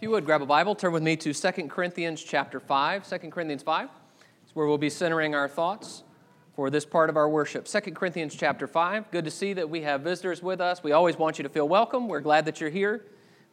If 0.00 0.04
you 0.04 0.10
would 0.12 0.24
grab 0.24 0.40
a 0.40 0.46
Bible, 0.46 0.74
turn 0.74 0.92
with 0.94 1.02
me 1.02 1.14
to 1.18 1.34
2 1.34 1.68
Corinthians 1.68 2.24
chapter 2.24 2.58
5. 2.58 3.06
2 3.06 3.18
Corinthians 3.28 3.62
5 3.62 3.90
is 4.46 4.56
where 4.56 4.66
we'll 4.66 4.78
be 4.78 4.88
centering 4.88 5.34
our 5.34 5.46
thoughts 5.46 6.04
for 6.56 6.70
this 6.70 6.86
part 6.86 7.10
of 7.10 7.18
our 7.18 7.28
worship. 7.28 7.66
2 7.66 7.80
Corinthians 7.92 8.34
chapter 8.34 8.66
5. 8.66 9.10
Good 9.10 9.26
to 9.26 9.30
see 9.30 9.52
that 9.52 9.68
we 9.68 9.82
have 9.82 10.00
visitors 10.00 10.42
with 10.42 10.58
us. 10.58 10.82
We 10.82 10.92
always 10.92 11.18
want 11.18 11.38
you 11.38 11.42
to 11.42 11.50
feel 11.50 11.68
welcome. 11.68 12.08
We're 12.08 12.22
glad 12.22 12.46
that 12.46 12.62
you're 12.62 12.70
here. 12.70 13.04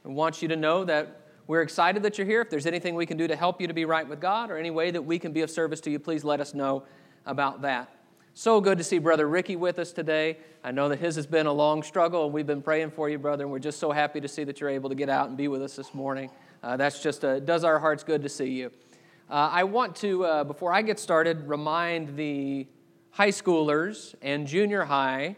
We 0.05 0.13
want 0.13 0.41
you 0.41 0.47
to 0.47 0.55
know 0.55 0.85
that 0.85 1.19
we're 1.47 1.63
excited 1.63 2.01
that 2.03 2.17
you're 2.17 2.25
here. 2.25 2.39
If 2.39 2.49
there's 2.49 2.65
anything 2.65 2.95
we 2.95 3.05
can 3.05 3.17
do 3.17 3.27
to 3.27 3.35
help 3.35 3.59
you 3.59 3.67
to 3.67 3.73
be 3.73 3.83
right 3.83 4.07
with 4.07 4.21
God 4.21 4.49
or 4.49 4.55
any 4.57 4.71
way 4.71 4.89
that 4.89 5.01
we 5.01 5.19
can 5.19 5.33
be 5.33 5.41
of 5.41 5.51
service 5.51 5.81
to 5.81 5.91
you, 5.91 5.99
please 5.99 6.23
let 6.23 6.39
us 6.39 6.53
know 6.53 6.83
about 7.25 7.61
that. 7.63 7.93
So 8.39 8.61
good 8.61 8.77
to 8.77 8.83
see 8.83 8.99
Brother 8.99 9.27
Ricky 9.27 9.55
with 9.55 9.79
us 9.79 9.91
today. 9.91 10.37
I 10.63 10.69
know 10.69 10.89
that 10.89 10.99
his 10.99 11.15
has 11.15 11.25
been 11.25 11.47
a 11.47 11.51
long 11.51 11.81
struggle, 11.81 12.25
and 12.25 12.31
we've 12.31 12.45
been 12.45 12.61
praying 12.61 12.91
for 12.91 13.09
you, 13.09 13.17
brother, 13.17 13.45
and 13.45 13.51
we're 13.51 13.57
just 13.57 13.79
so 13.79 13.91
happy 13.91 14.21
to 14.21 14.27
see 14.27 14.43
that 14.43 14.61
you're 14.61 14.69
able 14.69 14.89
to 14.89 14.95
get 14.95 15.09
out 15.09 15.27
and 15.27 15.35
be 15.35 15.47
with 15.47 15.63
us 15.63 15.75
this 15.75 15.91
morning. 15.95 16.29
Uh, 16.61 16.77
that's 16.77 17.01
just 17.01 17.25
uh, 17.25 17.39
does 17.39 17.63
our 17.63 17.79
hearts 17.79 18.03
good 18.03 18.21
to 18.21 18.29
see 18.29 18.51
you. 18.51 18.67
Uh, 19.27 19.49
I 19.51 19.63
want 19.63 19.95
to, 19.95 20.23
uh, 20.23 20.43
before 20.43 20.71
I 20.71 20.83
get 20.83 20.99
started, 20.99 21.47
remind 21.47 22.15
the 22.15 22.67
high 23.09 23.31
schoolers 23.31 24.13
and 24.21 24.45
junior 24.45 24.83
high 24.83 25.35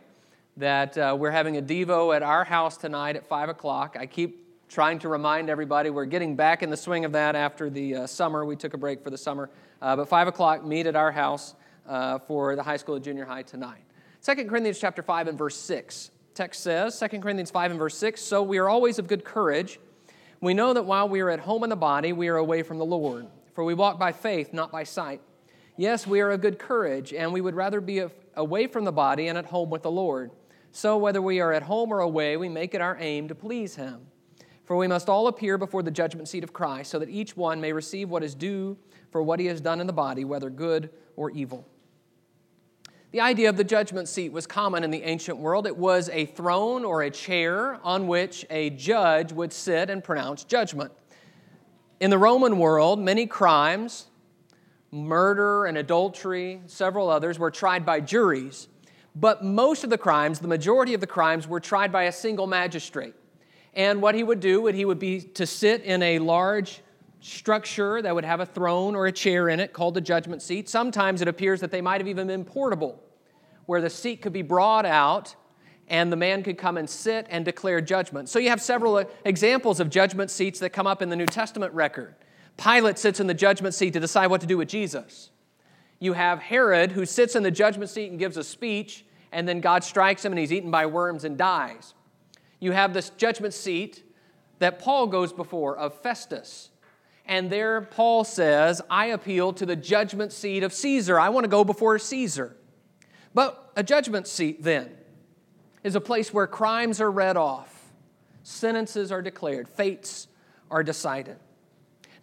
that 0.58 0.98
uh, 0.98 1.16
we're 1.18 1.32
having 1.32 1.56
a 1.56 1.62
Devo 1.62 2.14
at 2.14 2.22
our 2.22 2.44
house 2.44 2.76
tonight 2.76 3.16
at 3.16 3.26
5 3.26 3.48
o'clock. 3.48 3.96
I 3.98 4.08
keep 4.08 4.68
trying 4.68 5.00
to 5.00 5.08
remind 5.08 5.50
everybody 5.50 5.90
we're 5.90 6.04
getting 6.04 6.36
back 6.36 6.64
in 6.64 6.70
the 6.70 6.76
swing 6.76 7.06
of 7.06 7.14
that 7.14 7.38
after 7.38 7.70
the 7.70 7.96
uh, 7.96 8.08
summer. 8.08 8.44
We 8.44 8.58
took 8.58 8.74
a 8.74 8.78
break 8.78 9.02
for 9.02 9.10
the 9.10 9.18
summer. 9.18 9.50
but 9.80 10.04
5 10.04 10.28
o'clock, 10.28 10.66
meet 10.66 10.86
at 10.86 10.98
our 10.98 11.14
house 11.14 11.56
Uh, 11.90 12.20
for 12.20 12.56
the 12.56 12.62
high 12.62 12.78
school 12.78 12.94
and 12.94 13.04
junior 13.04 13.26
high 13.26 13.42
tonight. 13.42 13.82
2 14.24 14.46
Corinthians 14.46 14.78
chapter 14.80 15.02
5 15.02 15.28
and 15.28 15.38
verse 15.38 15.58
6. 15.58 16.12
Text 16.36 16.62
says, 16.62 17.00
2 17.00 17.20
Corinthians 17.20 17.50
5 17.50 17.72
and 17.72 17.80
verse 17.80 17.98
6, 17.98 18.22
So 18.22 18.44
we 18.44 18.60
are 18.60 18.70
always 18.70 19.00
of 19.00 19.08
good 19.08 19.26
courage 19.26 19.80
we 20.42 20.54
know 20.54 20.74
that 20.74 20.84
while 20.84 21.10
we 21.10 21.20
are 21.20 21.30
at 21.30 21.42
home 21.42 21.64
in 21.64 21.70
the 21.70 21.76
body, 21.76 22.14
we 22.14 22.30
are 22.30 22.38
away 22.38 22.64
from 22.64 22.78
the 22.78 22.86
Lord. 22.86 23.28
For 23.54 23.64
we 23.64 23.74
walk 23.74 24.00
by 24.00 24.14
faith, 24.14 24.54
not 24.54 24.72
by 24.72 24.84
sight. 24.84 25.22
Yes, 25.76 26.08
we 26.08 26.22
are 26.22 26.32
of 26.32 26.42
good 26.42 26.60
courage, 26.60 27.14
and 27.14 27.34
we 27.34 27.42
would 27.42 27.56
rather 27.56 27.82
be 27.82 28.04
away 28.36 28.68
from 28.68 28.86
the 28.86 28.92
body 28.92 29.28
and 29.28 29.38
at 29.38 29.46
home 29.46 29.70
with 29.70 29.84
the 29.84 29.92
Lord. 29.92 30.32
So, 30.72 30.98
whether 30.98 31.22
we 31.22 31.42
are 31.42 31.52
at 31.52 31.64
home 31.64 31.92
or 31.92 32.00
away, 32.00 32.38
we 32.38 32.48
make 32.48 32.74
it 32.74 32.82
our 32.82 32.98
aim 33.00 33.28
to 33.28 33.36
please 33.36 33.76
Him. 33.76 34.08
For 34.66 34.78
we 34.78 34.88
must 34.88 35.10
all 35.10 35.28
appear 35.28 35.58
before 35.58 35.84
the 35.84 35.92
judgment 35.92 36.30
seat 36.30 36.44
of 36.44 36.54
Christ, 36.54 36.92
so 36.92 37.00
that 37.00 37.10
each 37.10 37.36
one 37.36 37.60
may 37.60 37.74
receive 37.74 38.10
what 38.10 38.24
is 38.24 38.36
due 38.36 38.78
for 39.12 39.24
what 39.24 39.40
he 39.40 39.48
has 39.48 39.60
done 39.60 39.82
in 39.82 39.88
the 39.88 39.94
body, 39.94 40.24
whether 40.24 40.50
good 40.50 40.92
or 41.16 41.32
evil. 41.32 41.68
The 43.12 43.22
idea 43.22 43.50
of 43.50 43.58
the 43.58 43.64
judgment 43.64 44.08
seat 44.08 44.32
was 44.32 44.46
common 44.46 44.84
in 44.84 44.92
the 44.92 45.02
ancient 45.02 45.40
world. 45.40 45.66
It 45.66 45.76
was 45.76 46.10
a 46.10 46.28
throne 46.28 46.86
or 46.86 47.02
a 47.02 47.10
chair 47.10 47.80
on 47.84 48.08
which 48.08 48.46
a 48.52 48.70
judge 48.70 49.32
would 49.32 49.52
sit 49.52 49.90
and 49.90 50.04
pronounce 50.04 50.44
judgment. 50.44 50.92
In 52.00 52.12
the 52.12 52.20
Roman 52.20 52.60
world, 52.60 53.00
many 53.00 53.26
crimes, 53.26 54.06
murder 54.92 55.66
and 55.66 55.76
adultery, 55.76 56.62
several 56.68 57.10
others, 57.10 57.40
were 57.40 57.50
tried 57.50 57.84
by 57.84 58.00
juries. 58.00 58.68
But 59.16 59.44
most 59.44 59.84
of 59.84 59.90
the 59.90 59.98
crimes, 59.98 60.38
the 60.38 60.48
majority 60.48 60.94
of 60.94 61.02
the 61.02 61.08
crimes, 61.08 61.48
were 61.48 61.60
tried 61.60 61.92
by 61.92 62.04
a 62.04 62.12
single 62.12 62.46
magistrate. 62.46 63.16
And 63.74 64.04
what 64.04 64.14
he 64.14 64.22
would 64.22 64.40
do 64.40 64.62
would 64.62 64.76
he 64.76 64.86
would 64.86 65.00
be 65.00 65.22
to 65.22 65.48
sit 65.48 65.82
in 65.82 66.04
a 66.04 66.20
large 66.20 66.82
structure 67.20 68.02
that 68.02 68.16
would 68.16 68.26
have 68.26 68.40
a 68.40 68.46
throne 68.46 68.96
or 68.96 69.06
a 69.06 69.12
chair 69.12 69.50
in 69.50 69.60
it 69.60 69.74
called 69.74 69.94
the 69.94 70.02
judgment 70.02 70.42
seat. 70.42 70.70
Sometimes 70.70 71.22
it 71.22 71.28
appears 71.28 71.60
that 71.62 71.72
they 71.72 71.82
might 71.82 72.00
have 72.00 72.08
even 72.08 72.28
been 72.28 72.46
portable, 72.46 73.02
where 73.66 73.82
the 73.82 73.90
seat 73.90 74.22
could 74.22 74.34
be 74.34 74.42
brought 74.42 74.86
out 74.86 75.36
and 75.88 76.12
the 76.12 76.16
man 76.16 76.44
could 76.44 76.58
come 76.58 76.78
and 76.78 76.90
sit 76.90 77.26
and 77.30 77.44
declare 77.44 77.82
judgment. 77.82 78.30
So 78.30 78.40
you 78.40 78.50
have 78.50 78.62
several 78.62 78.96
uh, 78.96 79.06
examples 79.26 79.80
of 79.80 79.90
judgment 79.90 80.30
seats 80.30 80.60
that 80.60 80.70
come 80.70 80.86
up 80.86 81.02
in 81.02 81.10
the 81.10 81.16
New 81.16 81.26
Testament 81.26 81.74
record. 81.74 82.16
Pilate 82.58 83.00
sits 83.00 83.20
in 83.20 83.28
the 83.28 83.34
judgment 83.34 83.74
seat 83.74 83.94
to 83.94 84.00
decide 84.00 84.28
what 84.28 84.42
to 84.42 84.48
do 84.48 84.58
with 84.58 84.70
Jesus. 84.70 85.32
You 86.00 86.14
have 86.14 86.40
Herod 86.40 86.92
who 86.92 87.06
sits 87.06 87.36
in 87.36 87.44
the 87.44 87.52
judgment 87.52 87.90
seat 87.90 88.12
and 88.12 88.20
gives 88.20 88.38
a 88.38 88.44
speech, 88.44 89.04
and 89.32 89.48
then 89.48 89.62
God 89.62 89.84
strikes 89.84 90.24
him 90.24 90.32
and 90.32 90.40
he's 90.40 90.54
eaten 90.54 90.70
by 90.70 90.86
worms 90.86 91.24
and 91.24 91.38
dies. 91.38 91.94
You 92.60 92.72
have 92.72 92.94
this 92.94 93.10
judgment 93.12 93.54
seat 93.54 94.04
that 94.60 94.80
Paul 94.80 95.08
goes 95.08 95.34
before 95.34 95.76
of 95.76 96.00
Festus 96.02 96.70
and 97.30 97.52
there 97.52 97.82
Paul 97.82 98.24
says, 98.24 98.82
I 98.90 99.06
appeal 99.06 99.54
to 99.54 99.66
the 99.66 99.76
judgment 99.76 100.34
seat 100.34 100.64
of 100.64 100.74
Caesar. 100.74 101.20
I 101.20 101.30
want 101.30 101.44
to 101.44 101.48
go 101.48 101.64
before 101.64 102.00
Caesar. 102.00 102.58
But 103.36 103.72
a 103.76 103.84
judgment 103.84 104.28
seat, 104.28 104.64
then, 104.64 104.90
is 105.84 105.94
a 105.94 106.02
place 106.02 106.34
where 106.34 106.48
crimes 106.48 107.00
are 107.00 107.12
read 107.12 107.38
off, 107.38 107.94
sentences 108.42 109.12
are 109.12 109.22
declared, 109.22 109.70
fates 109.70 110.28
are 110.72 110.84
decided. 110.84 111.38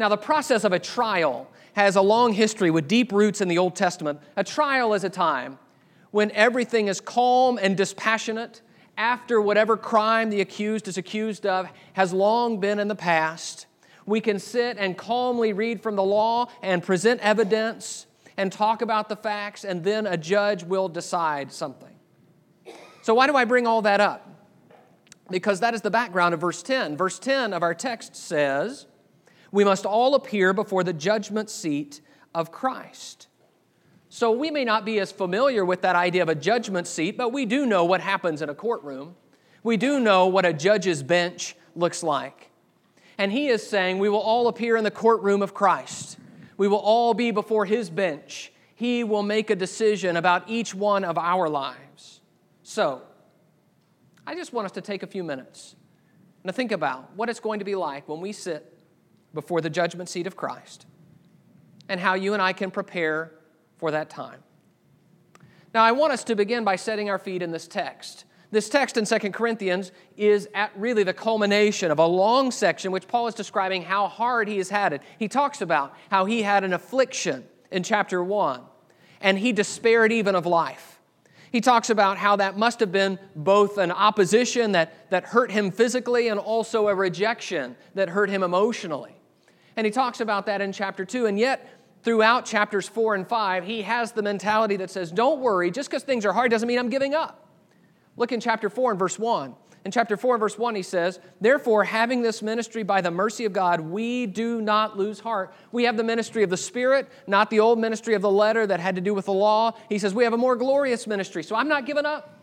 Now, 0.00 0.08
the 0.08 0.16
process 0.16 0.64
of 0.64 0.72
a 0.72 0.78
trial 0.80 1.48
has 1.74 1.94
a 1.94 2.02
long 2.02 2.32
history 2.32 2.72
with 2.72 2.88
deep 2.88 3.12
roots 3.12 3.40
in 3.40 3.46
the 3.46 3.58
Old 3.58 3.76
Testament. 3.76 4.18
A 4.36 4.42
trial 4.42 4.92
is 4.92 5.04
a 5.04 5.10
time 5.10 5.60
when 6.10 6.32
everything 6.32 6.88
is 6.88 7.00
calm 7.00 7.60
and 7.62 7.76
dispassionate 7.76 8.60
after 8.98 9.40
whatever 9.40 9.76
crime 9.76 10.30
the 10.30 10.40
accused 10.40 10.88
is 10.88 10.98
accused 10.98 11.46
of 11.46 11.68
has 11.92 12.12
long 12.12 12.58
been 12.58 12.80
in 12.80 12.88
the 12.88 12.96
past 12.96 13.65
we 14.06 14.20
can 14.20 14.38
sit 14.38 14.76
and 14.78 14.96
calmly 14.96 15.52
read 15.52 15.82
from 15.82 15.96
the 15.96 16.02
law 16.02 16.48
and 16.62 16.82
present 16.82 17.20
evidence 17.20 18.06
and 18.36 18.52
talk 18.52 18.82
about 18.82 19.08
the 19.08 19.16
facts, 19.16 19.64
and 19.64 19.82
then 19.82 20.06
a 20.06 20.16
judge 20.16 20.62
will 20.62 20.88
decide 20.88 21.50
something. 21.52 21.94
So, 23.02 23.14
why 23.14 23.26
do 23.26 23.36
I 23.36 23.44
bring 23.44 23.66
all 23.66 23.82
that 23.82 24.00
up? 24.00 24.28
Because 25.30 25.60
that 25.60 25.74
is 25.74 25.80
the 25.80 25.90
background 25.90 26.34
of 26.34 26.40
verse 26.40 26.62
10. 26.62 26.96
Verse 26.96 27.18
10 27.18 27.52
of 27.52 27.62
our 27.62 27.74
text 27.74 28.14
says, 28.14 28.86
We 29.50 29.64
must 29.64 29.86
all 29.86 30.14
appear 30.14 30.52
before 30.52 30.84
the 30.84 30.92
judgment 30.92 31.50
seat 31.50 32.00
of 32.34 32.52
Christ. 32.52 33.28
So, 34.08 34.30
we 34.30 34.50
may 34.50 34.64
not 34.64 34.84
be 34.84 35.00
as 35.00 35.10
familiar 35.10 35.64
with 35.64 35.82
that 35.82 35.96
idea 35.96 36.22
of 36.22 36.28
a 36.28 36.34
judgment 36.34 36.86
seat, 36.86 37.16
but 37.16 37.32
we 37.32 37.46
do 37.46 37.66
know 37.66 37.84
what 37.84 38.00
happens 38.00 38.42
in 38.42 38.48
a 38.48 38.54
courtroom. 38.54 39.16
We 39.62 39.76
do 39.76 39.98
know 39.98 40.26
what 40.26 40.46
a 40.46 40.52
judge's 40.52 41.02
bench 41.02 41.56
looks 41.74 42.02
like. 42.02 42.50
And 43.18 43.32
he 43.32 43.48
is 43.48 43.66
saying, 43.66 43.98
We 43.98 44.08
will 44.08 44.20
all 44.20 44.48
appear 44.48 44.76
in 44.76 44.84
the 44.84 44.90
courtroom 44.90 45.42
of 45.42 45.54
Christ. 45.54 46.18
We 46.56 46.68
will 46.68 46.78
all 46.78 47.14
be 47.14 47.30
before 47.30 47.64
his 47.64 47.90
bench. 47.90 48.52
He 48.74 49.04
will 49.04 49.22
make 49.22 49.50
a 49.50 49.56
decision 49.56 50.16
about 50.16 50.48
each 50.48 50.74
one 50.74 51.04
of 51.04 51.16
our 51.16 51.48
lives. 51.48 52.20
So, 52.62 53.02
I 54.26 54.34
just 54.34 54.52
want 54.52 54.66
us 54.66 54.72
to 54.72 54.80
take 54.80 55.02
a 55.02 55.06
few 55.06 55.22
minutes 55.22 55.76
and 56.42 56.48
to 56.48 56.52
think 56.52 56.72
about 56.72 57.14
what 57.16 57.28
it's 57.30 57.40
going 57.40 57.60
to 57.60 57.64
be 57.64 57.74
like 57.74 58.08
when 58.08 58.20
we 58.20 58.32
sit 58.32 58.76
before 59.32 59.60
the 59.60 59.70
judgment 59.70 60.08
seat 60.08 60.26
of 60.26 60.36
Christ 60.36 60.86
and 61.88 62.00
how 62.00 62.14
you 62.14 62.32
and 62.32 62.42
I 62.42 62.52
can 62.52 62.70
prepare 62.70 63.32
for 63.76 63.92
that 63.92 64.10
time. 64.10 64.42
Now, 65.72 65.84
I 65.84 65.92
want 65.92 66.12
us 66.12 66.24
to 66.24 66.34
begin 66.34 66.64
by 66.64 66.76
setting 66.76 67.10
our 67.10 67.18
feet 67.18 67.42
in 67.42 67.50
this 67.50 67.68
text. 67.68 68.24
This 68.56 68.70
text 68.70 68.96
in 68.96 69.04
2 69.04 69.32
Corinthians 69.32 69.92
is 70.16 70.48
at 70.54 70.72
really 70.76 71.02
the 71.02 71.12
culmination 71.12 71.90
of 71.90 71.98
a 71.98 72.06
long 72.06 72.50
section 72.50 72.90
which 72.90 73.06
Paul 73.06 73.26
is 73.26 73.34
describing 73.34 73.82
how 73.82 74.08
hard 74.08 74.48
he 74.48 74.56
has 74.56 74.70
had 74.70 74.94
it. 74.94 75.02
He 75.18 75.28
talks 75.28 75.60
about 75.60 75.94
how 76.10 76.24
he 76.24 76.40
had 76.40 76.64
an 76.64 76.72
affliction 76.72 77.44
in 77.70 77.82
chapter 77.82 78.24
1, 78.24 78.62
and 79.20 79.38
he 79.38 79.52
despaired 79.52 80.10
even 80.10 80.34
of 80.34 80.46
life. 80.46 80.98
He 81.52 81.60
talks 81.60 81.90
about 81.90 82.16
how 82.16 82.36
that 82.36 82.56
must 82.56 82.80
have 82.80 82.90
been 82.90 83.18
both 83.34 83.76
an 83.76 83.92
opposition 83.92 84.72
that, 84.72 85.10
that 85.10 85.24
hurt 85.24 85.50
him 85.50 85.70
physically 85.70 86.28
and 86.28 86.40
also 86.40 86.88
a 86.88 86.94
rejection 86.94 87.76
that 87.94 88.08
hurt 88.08 88.30
him 88.30 88.42
emotionally. 88.42 89.18
And 89.76 89.84
he 89.84 89.90
talks 89.90 90.20
about 90.20 90.46
that 90.46 90.62
in 90.62 90.72
chapter 90.72 91.04
2, 91.04 91.26
and 91.26 91.38
yet 91.38 91.68
throughout 92.02 92.46
chapters 92.46 92.88
4 92.88 93.16
and 93.16 93.28
5, 93.28 93.64
he 93.64 93.82
has 93.82 94.12
the 94.12 94.22
mentality 94.22 94.76
that 94.76 94.90
says, 94.90 95.12
Don't 95.12 95.42
worry, 95.42 95.70
just 95.70 95.90
because 95.90 96.04
things 96.04 96.24
are 96.24 96.32
hard 96.32 96.50
doesn't 96.50 96.66
mean 96.66 96.78
I'm 96.78 96.88
giving 96.88 97.14
up. 97.14 97.42
Look 98.16 98.32
in 98.32 98.40
chapter 98.40 98.70
4 98.70 98.92
and 98.92 98.98
verse 98.98 99.18
1. 99.18 99.54
In 99.84 99.92
chapter 99.92 100.16
4 100.16 100.34
and 100.34 100.40
verse 100.40 100.58
1, 100.58 100.74
he 100.74 100.82
says, 100.82 101.20
Therefore, 101.40 101.84
having 101.84 102.20
this 102.20 102.42
ministry 102.42 102.82
by 102.82 103.00
the 103.00 103.10
mercy 103.10 103.44
of 103.44 103.52
God, 103.52 103.78
we 103.80 104.26
do 104.26 104.60
not 104.60 104.98
lose 104.98 105.20
heart. 105.20 105.54
We 105.70 105.84
have 105.84 105.96
the 105.96 106.02
ministry 106.02 106.42
of 106.42 106.50
the 106.50 106.56
Spirit, 106.56 107.08
not 107.28 107.50
the 107.50 107.60
old 107.60 107.78
ministry 107.78 108.14
of 108.14 108.22
the 108.22 108.30
letter 108.30 108.66
that 108.66 108.80
had 108.80 108.96
to 108.96 109.00
do 109.00 109.14
with 109.14 109.26
the 109.26 109.32
law. 109.32 109.74
He 109.88 110.00
says, 110.00 110.12
We 110.12 110.24
have 110.24 110.32
a 110.32 110.38
more 110.38 110.56
glorious 110.56 111.06
ministry, 111.06 111.44
so 111.44 111.54
I'm 111.54 111.68
not 111.68 111.86
giving 111.86 112.04
up. 112.04 112.36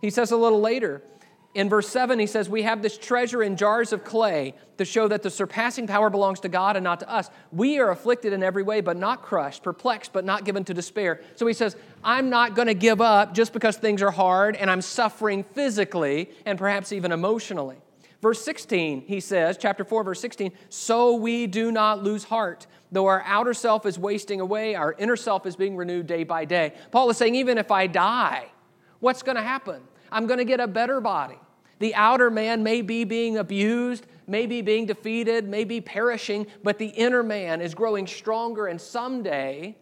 He 0.00 0.08
says 0.08 0.30
a 0.30 0.38
little 0.38 0.60
later, 0.60 1.02
in 1.52 1.68
verse 1.68 1.88
7, 1.88 2.18
he 2.20 2.26
says, 2.26 2.48
We 2.48 2.62
have 2.62 2.80
this 2.80 2.96
treasure 2.96 3.42
in 3.42 3.56
jars 3.56 3.92
of 3.92 4.04
clay 4.04 4.54
to 4.78 4.84
show 4.84 5.08
that 5.08 5.22
the 5.22 5.30
surpassing 5.30 5.88
power 5.88 6.08
belongs 6.08 6.38
to 6.40 6.48
God 6.48 6.76
and 6.76 6.84
not 6.84 7.00
to 7.00 7.10
us. 7.10 7.28
We 7.50 7.80
are 7.80 7.90
afflicted 7.90 8.32
in 8.32 8.42
every 8.42 8.62
way, 8.62 8.80
but 8.80 8.96
not 8.96 9.22
crushed, 9.22 9.64
perplexed, 9.64 10.12
but 10.12 10.24
not 10.24 10.44
given 10.44 10.64
to 10.64 10.74
despair. 10.74 11.20
So 11.34 11.46
he 11.48 11.52
says, 11.52 11.76
I'm 12.04 12.30
not 12.30 12.54
going 12.54 12.68
to 12.68 12.74
give 12.74 13.00
up 13.00 13.34
just 13.34 13.52
because 13.52 13.76
things 13.76 14.00
are 14.00 14.12
hard 14.12 14.54
and 14.54 14.70
I'm 14.70 14.80
suffering 14.80 15.42
physically 15.42 16.30
and 16.46 16.56
perhaps 16.56 16.92
even 16.92 17.10
emotionally. 17.10 17.78
Verse 18.22 18.44
16, 18.44 19.02
he 19.06 19.18
says, 19.18 19.56
chapter 19.58 19.82
4, 19.82 20.04
verse 20.04 20.20
16, 20.20 20.52
so 20.68 21.14
we 21.14 21.46
do 21.46 21.72
not 21.72 22.04
lose 22.04 22.22
heart. 22.22 22.66
Though 22.92 23.06
our 23.06 23.22
outer 23.26 23.54
self 23.54 23.86
is 23.86 23.98
wasting 23.98 24.40
away, 24.40 24.74
our 24.74 24.92
inner 24.98 25.16
self 25.16 25.46
is 25.46 25.56
being 25.56 25.74
renewed 25.74 26.06
day 26.06 26.22
by 26.22 26.44
day. 26.44 26.74
Paul 26.90 27.10
is 27.10 27.16
saying, 27.16 27.34
even 27.34 27.58
if 27.58 27.70
I 27.70 27.86
die, 27.86 28.46
what's 29.00 29.22
going 29.22 29.36
to 29.36 29.42
happen? 29.42 29.80
I'm 30.12 30.26
going 30.26 30.38
to 30.38 30.44
get 30.44 30.60
a 30.60 30.66
better 30.66 31.00
body. 31.00 31.38
The 31.78 31.94
outer 31.94 32.30
man 32.30 32.62
may 32.62 32.82
be 32.82 33.04
being 33.04 33.38
abused, 33.38 34.06
may 34.26 34.46
be 34.46 34.60
being 34.60 34.86
defeated, 34.86 35.48
may 35.48 35.64
be 35.64 35.80
perishing, 35.80 36.46
but 36.62 36.78
the 36.78 36.88
inner 36.88 37.22
man 37.22 37.60
is 37.60 37.74
growing 37.74 38.06
stronger, 38.06 38.66
and 38.66 38.80
someday 38.80 39.76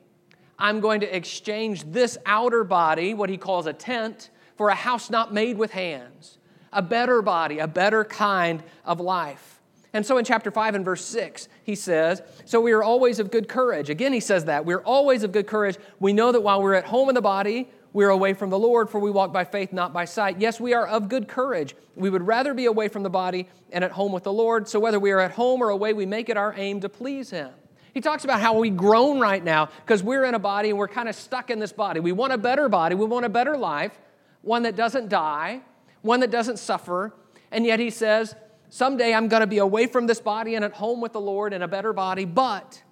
I'm 0.58 0.80
going 0.80 1.00
to 1.00 1.16
exchange 1.16 1.84
this 1.84 2.16
outer 2.24 2.64
body, 2.64 3.14
what 3.14 3.30
he 3.30 3.36
calls 3.36 3.66
a 3.66 3.72
tent, 3.72 4.30
for 4.56 4.68
a 4.68 4.74
house 4.74 5.10
not 5.10 5.32
made 5.32 5.56
with 5.56 5.72
hands, 5.72 6.38
a 6.72 6.82
better 6.82 7.22
body, 7.22 7.58
a 7.58 7.68
better 7.68 8.04
kind 8.04 8.62
of 8.84 9.00
life. 9.00 9.60
And 9.92 10.04
so 10.04 10.18
in 10.18 10.24
chapter 10.24 10.50
5 10.50 10.74
and 10.74 10.84
verse 10.84 11.04
6, 11.04 11.48
he 11.64 11.74
says, 11.74 12.22
So 12.44 12.60
we 12.60 12.72
are 12.72 12.82
always 12.82 13.18
of 13.18 13.30
good 13.30 13.48
courage. 13.48 13.88
Again, 13.88 14.12
he 14.12 14.20
says 14.20 14.44
that. 14.44 14.64
We're 14.64 14.82
always 14.82 15.22
of 15.22 15.32
good 15.32 15.46
courage. 15.46 15.76
We 15.98 16.12
know 16.12 16.30
that 16.32 16.42
while 16.42 16.62
we're 16.62 16.74
at 16.74 16.84
home 16.84 17.08
in 17.08 17.14
the 17.14 17.22
body, 17.22 17.70
we're 17.92 18.10
away 18.10 18.34
from 18.34 18.50
the 18.50 18.58
Lord, 18.58 18.90
for 18.90 18.98
we 19.00 19.10
walk 19.10 19.32
by 19.32 19.44
faith, 19.44 19.72
not 19.72 19.92
by 19.92 20.04
sight. 20.04 20.40
Yes, 20.40 20.60
we 20.60 20.74
are 20.74 20.86
of 20.86 21.08
good 21.08 21.28
courage. 21.28 21.74
We 21.94 22.10
would 22.10 22.26
rather 22.26 22.54
be 22.54 22.66
away 22.66 22.88
from 22.88 23.02
the 23.02 23.10
body 23.10 23.48
and 23.72 23.82
at 23.82 23.92
home 23.92 24.12
with 24.12 24.24
the 24.24 24.32
Lord. 24.32 24.68
So 24.68 24.78
whether 24.78 25.00
we 25.00 25.10
are 25.10 25.20
at 25.20 25.32
home 25.32 25.62
or 25.62 25.70
away, 25.70 25.92
we 25.94 26.06
make 26.06 26.28
it 26.28 26.36
our 26.36 26.54
aim 26.56 26.80
to 26.80 26.88
please 26.88 27.30
him. 27.30 27.50
He 27.94 28.00
talks 28.00 28.24
about 28.24 28.40
how 28.40 28.58
we 28.58 28.70
groan 28.70 29.18
right 29.18 29.42
now 29.42 29.70
because 29.84 30.02
we're 30.02 30.24
in 30.24 30.34
a 30.34 30.38
body 30.38 30.68
and 30.68 30.78
we're 30.78 30.88
kind 30.88 31.08
of 31.08 31.14
stuck 31.14 31.50
in 31.50 31.58
this 31.58 31.72
body. 31.72 32.00
We 32.00 32.12
want 32.12 32.32
a 32.32 32.38
better 32.38 32.68
body, 32.68 32.94
we 32.94 33.06
want 33.06 33.24
a 33.24 33.30
better 33.30 33.56
life, 33.56 33.98
one 34.42 34.62
that 34.62 34.76
doesn't 34.76 35.08
die, 35.08 35.62
one 36.02 36.20
that 36.20 36.30
doesn't 36.30 36.58
suffer. 36.58 37.14
And 37.50 37.64
yet 37.64 37.80
he 37.80 37.90
says, 37.90 38.34
Someday 38.70 39.14
I'm 39.14 39.28
going 39.28 39.40
to 39.40 39.46
be 39.46 39.58
away 39.58 39.86
from 39.86 40.06
this 40.06 40.20
body 40.20 40.54
and 40.54 40.64
at 40.64 40.74
home 40.74 41.00
with 41.00 41.14
the 41.14 41.20
Lord 41.20 41.54
in 41.54 41.62
a 41.62 41.68
better 41.68 41.94
body, 41.94 42.26
but 42.26 42.82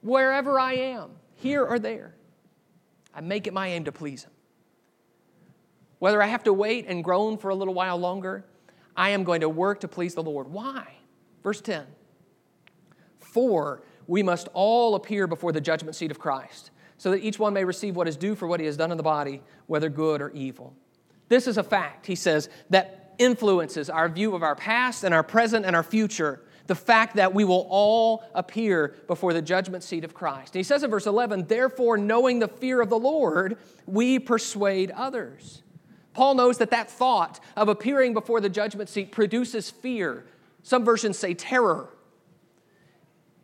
wherever 0.00 0.58
I 0.58 0.72
am, 0.74 1.10
here 1.36 1.64
or 1.64 1.78
there, 1.78 2.15
I 3.16 3.22
make 3.22 3.46
it 3.46 3.54
my 3.54 3.68
aim 3.68 3.84
to 3.84 3.92
please 3.92 4.24
Him. 4.24 4.30
Whether 5.98 6.22
I 6.22 6.26
have 6.26 6.44
to 6.44 6.52
wait 6.52 6.84
and 6.86 7.02
groan 7.02 7.38
for 7.38 7.48
a 7.48 7.54
little 7.54 7.72
while 7.72 7.96
longer, 7.96 8.44
I 8.94 9.10
am 9.10 9.24
going 9.24 9.40
to 9.40 9.48
work 9.48 9.80
to 9.80 9.88
please 9.88 10.14
the 10.14 10.22
Lord. 10.22 10.48
Why? 10.48 10.86
Verse 11.42 11.62
10 11.62 11.86
For 13.18 13.82
we 14.06 14.22
must 14.22 14.48
all 14.52 14.94
appear 14.94 15.26
before 15.26 15.52
the 15.52 15.60
judgment 15.60 15.96
seat 15.96 16.10
of 16.10 16.18
Christ, 16.18 16.70
so 16.98 17.10
that 17.10 17.24
each 17.24 17.38
one 17.38 17.54
may 17.54 17.64
receive 17.64 17.96
what 17.96 18.06
is 18.06 18.16
due 18.16 18.34
for 18.34 18.46
what 18.46 18.60
he 18.60 18.66
has 18.66 18.76
done 18.76 18.90
in 18.90 18.98
the 18.98 19.02
body, 19.02 19.42
whether 19.66 19.88
good 19.88 20.20
or 20.20 20.30
evil. 20.30 20.74
This 21.28 21.46
is 21.46 21.56
a 21.56 21.62
fact, 21.62 22.06
he 22.06 22.14
says, 22.14 22.48
that 22.70 23.14
influences 23.18 23.88
our 23.88 24.08
view 24.08 24.34
of 24.34 24.42
our 24.42 24.54
past 24.54 25.02
and 25.02 25.14
our 25.14 25.22
present 25.22 25.64
and 25.64 25.74
our 25.74 25.82
future. 25.82 26.42
The 26.66 26.74
fact 26.74 27.16
that 27.16 27.32
we 27.32 27.44
will 27.44 27.66
all 27.70 28.24
appear 28.34 28.96
before 29.06 29.32
the 29.32 29.42
judgment 29.42 29.84
seat 29.84 30.04
of 30.04 30.14
Christ. 30.14 30.54
And 30.54 30.60
he 30.60 30.64
says 30.64 30.82
in 30.82 30.90
verse 30.90 31.06
11, 31.06 31.46
therefore, 31.46 31.96
knowing 31.96 32.38
the 32.38 32.48
fear 32.48 32.80
of 32.80 32.90
the 32.90 32.98
Lord, 32.98 33.56
we 33.86 34.18
persuade 34.18 34.90
others. 34.90 35.62
Paul 36.12 36.34
knows 36.34 36.58
that 36.58 36.70
that 36.70 36.90
thought 36.90 37.40
of 37.56 37.68
appearing 37.68 38.14
before 38.14 38.40
the 38.40 38.48
judgment 38.48 38.88
seat 38.88 39.12
produces 39.12 39.70
fear. 39.70 40.24
Some 40.62 40.84
versions 40.84 41.18
say 41.18 41.34
terror. 41.34 41.90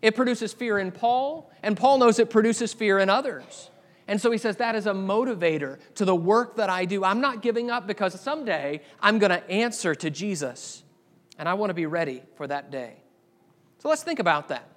It 0.01 0.17
produces 0.17 0.53
fear 0.53 0.79
in 0.79 0.91
Paul, 0.91 1.53
and 1.63 1.77
Paul 1.77 1.99
knows 1.99 2.19
it 2.19 2.31
produces 2.31 2.73
fear 2.73 2.99
in 2.99 3.09
others. 3.09 3.71
And 4.09 4.21
so 4.21 4.31
he 4.31 4.39
says 4.39 4.57
that 4.57 4.75
is 4.75 4.87
a 4.87 4.93
motivator 4.93 5.79
to 5.95 6.05
the 6.05 6.15
work 6.15 6.57
that 6.57 6.69
I 6.69 6.87
do. 6.87 7.05
I'm 7.05 7.21
not 7.21 7.41
giving 7.41 7.71
up 7.71 7.87
because 7.87 8.19
someday 8.21 8.81
I'm 9.01 9.19
going 9.19 9.31
to 9.31 9.49
answer 9.49 9.95
to 9.95 10.11
Jesus. 10.11 10.83
And 11.39 11.49
I 11.49 11.55
want 11.55 11.71
to 11.71 11.75
be 11.75 11.87
ready 11.87 12.23
for 12.37 12.47
that 12.47 12.71
day. 12.71 13.02
So 13.83 13.89
let's 13.89 14.05
think 14.05 14.21
about 14.21 14.47
that. 14.47 14.69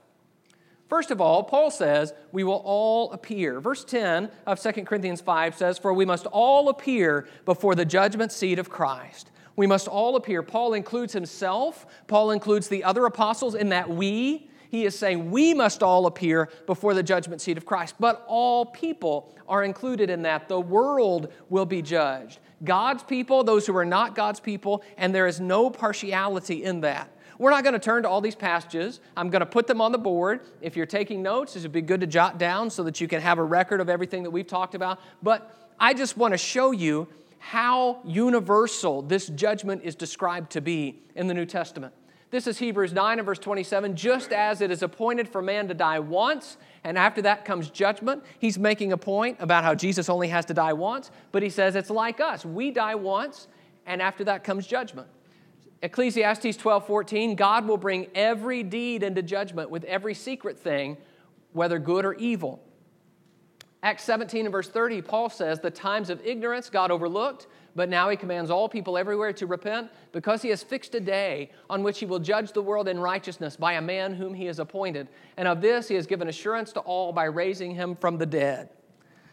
First 0.90 1.12
of 1.12 1.22
all, 1.22 1.44
Paul 1.44 1.70
says, 1.70 2.12
we 2.32 2.44
will 2.44 2.64
all 2.66 3.12
appear. 3.12 3.60
Verse 3.60 3.86
10 3.86 4.32
of 4.48 4.60
2 4.60 4.72
Corinthians 4.84 5.22
5 5.22 5.56
says, 5.56 5.78
For 5.78 5.94
we 5.94 6.06
must 6.06 6.26
all 6.26 6.70
appear 6.70 7.28
before 7.46 7.76
the 7.76 7.86
judgment 7.86 8.32
seat 8.32 8.58
of 8.58 8.72
Christ. 8.72 9.30
We 9.56 9.68
must 9.68 9.88
all 9.88 10.16
appear. 10.16 10.42
Paul 10.42 10.74
includes 10.74 11.14
himself, 11.14 11.86
Paul 12.08 12.32
includes 12.32 12.68
the 12.68 12.84
other 12.84 13.06
apostles 13.06 13.54
in 13.54 13.70
that 13.70 13.88
we 13.88 14.50
he 14.72 14.86
is 14.86 14.98
saying 14.98 15.30
we 15.30 15.54
must 15.54 15.84
all 15.84 16.08
appear 16.08 16.50
before 16.66 16.96
the 16.96 17.04
judgment 17.04 17.42
seat 17.42 17.58
of 17.58 17.66
Christ, 17.66 17.96
but 18.00 18.26
all 18.28 18.66
people 18.66 19.34
are 19.48 19.64
included 19.64 20.10
in 20.10 20.24
that. 20.24 20.50
The 20.50 20.60
world 20.60 21.32
will 21.50 21.68
be 21.68 21.84
judged. 21.84 22.40
God's 22.64 23.04
people, 23.04 23.44
those 23.44 23.68
who 23.68 23.78
are 23.78 23.86
not 23.86 24.16
God's 24.16 24.40
people, 24.40 24.84
and 24.98 25.14
there 25.14 25.28
is 25.28 25.40
no 25.40 25.70
partiality 25.70 26.64
in 26.64 26.82
that. 26.82 27.15
We're 27.38 27.52
not 27.52 27.64
going 27.64 27.74
to 27.74 27.80
turn 27.80 28.04
to 28.04 28.10
all 28.10 28.22
these 28.22 28.36
passages. 28.36 29.00
I'm 29.18 29.30
going 29.30 29.42
to 29.42 29.46
put 29.46 29.68
them 29.68 29.82
on 29.82 29.92
the 29.92 29.98
board. 29.98 30.42
If 30.62 30.76
you're 30.76 30.86
taking 30.86 31.22
notes, 31.22 31.56
it 31.56 31.64
would 31.64 31.72
be 31.72 31.82
good 31.82 32.02
to 32.02 32.08
jot 32.08 32.38
down 32.38 32.70
so 32.70 32.84
that 32.84 33.02
you 33.02 33.08
can 33.08 33.22
have 33.22 33.38
a 33.38 33.44
record 33.44 33.82
of 33.82 33.90
everything 33.90 34.24
that 34.24 34.32
we've 34.32 34.48
talked 34.48 34.76
about. 34.76 35.00
But 35.22 35.52
I 35.80 35.94
just 35.94 36.18
want 36.18 36.34
to 36.34 36.38
show 36.38 36.72
you 36.72 37.08
how 37.40 38.00
universal 38.06 39.02
this 39.02 39.28
judgment 39.28 39.84
is 39.84 39.96
described 39.96 40.52
to 40.52 40.62
be 40.62 41.00
in 41.16 41.28
the 41.28 41.34
New 41.34 41.46
Testament. 41.46 41.94
This 42.32 42.48
is 42.48 42.58
Hebrews 42.58 42.92
9 42.92 43.20
and 43.20 43.26
verse 43.26 43.40
27. 43.40 43.96
Just 43.96 44.32
as 44.32 44.62
it 44.62 44.72
is 44.72 44.82
appointed 44.82 45.30
for 45.30 45.42
man 45.42 45.68
to 45.68 45.74
die 45.74 46.00
once, 46.00 46.58
and 46.84 46.98
after 46.98 47.22
that 47.22 47.46
comes 47.46 47.70
judgment, 47.70 48.24
he's 48.40 48.58
making 48.58 48.92
a 48.94 48.98
point 48.98 49.38
about 49.40 49.64
how 49.64 49.76
Jesus 49.76 50.10
only 50.10 50.28
has 50.30 50.46
to 50.46 50.54
die 50.54 50.74
once, 50.74 51.12
but 51.32 51.44
he 51.44 51.50
says 51.50 51.76
it's 51.76 51.90
like 51.90 52.20
us. 52.20 52.44
We 52.44 52.72
die 52.72 52.96
once, 52.96 53.48
and 53.86 54.02
after 54.02 54.24
that 54.24 54.44
comes 54.44 54.66
judgment. 54.66 55.08
Ecclesiastes 55.82 56.58
12 56.58 56.88
14, 56.88 57.36
God 57.36 57.68
will 57.68 57.78
bring 57.78 58.08
every 58.16 58.64
deed 58.64 59.04
into 59.04 59.22
judgment 59.22 59.70
with 59.70 59.84
every 59.84 60.14
secret 60.14 60.58
thing, 60.58 60.98
whether 61.54 61.80
good 61.80 62.06
or 62.06 62.14
evil. 62.16 62.62
Acts 63.84 64.04
17 64.04 64.48
and 64.48 64.52
verse 64.52 64.68
30, 64.68 65.04
Paul 65.04 65.30
says, 65.30 65.60
The 65.60 65.70
times 65.70 66.10
of 66.10 66.20
ignorance 66.26 66.72
God 66.72 66.90
overlooked, 66.90 67.46
but 67.76 67.88
now 67.88 68.10
he 68.10 68.18
commands 68.18 68.50
all 68.50 68.68
people 68.68 68.98
everywhere 68.98 69.32
to 69.34 69.46
repent 69.46 69.92
because 70.12 70.42
he 70.42 70.50
has 70.50 70.64
fixed 70.64 70.96
a 70.96 71.00
day 71.00 71.52
on 71.70 71.84
which 71.84 72.00
he 72.00 72.08
will 72.08 72.18
judge 72.18 72.52
the 72.52 72.64
world 72.64 72.88
in 72.88 72.98
righteousness 72.98 73.56
by 73.56 73.74
a 73.74 73.82
man 73.82 74.16
whom 74.16 74.34
he 74.34 74.46
has 74.46 74.58
appointed. 74.58 75.08
And 75.38 75.48
of 75.48 75.62
this 75.62 75.88
he 75.88 75.94
has 75.96 76.08
given 76.08 76.30
assurance 76.30 76.72
to 76.74 76.80
all 76.80 77.12
by 77.12 77.26
raising 77.26 77.76
him 77.76 77.96
from 77.96 78.18
the 78.18 78.26
dead. 78.26 78.70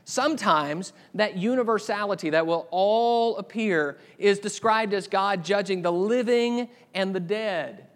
Sometimes 0.05 0.93
that 1.15 1.37
universality 1.37 2.31
that 2.31 2.47
will 2.47 2.67
all 2.71 3.37
appear 3.37 3.99
is 4.19 4.39
described 4.39 4.95
as 4.95 5.07
God 5.07 5.45
judging 5.45 5.83
the 5.83 5.93
living 5.93 6.69
and 6.93 7.15
the 7.15 7.21
dead. 7.21 7.87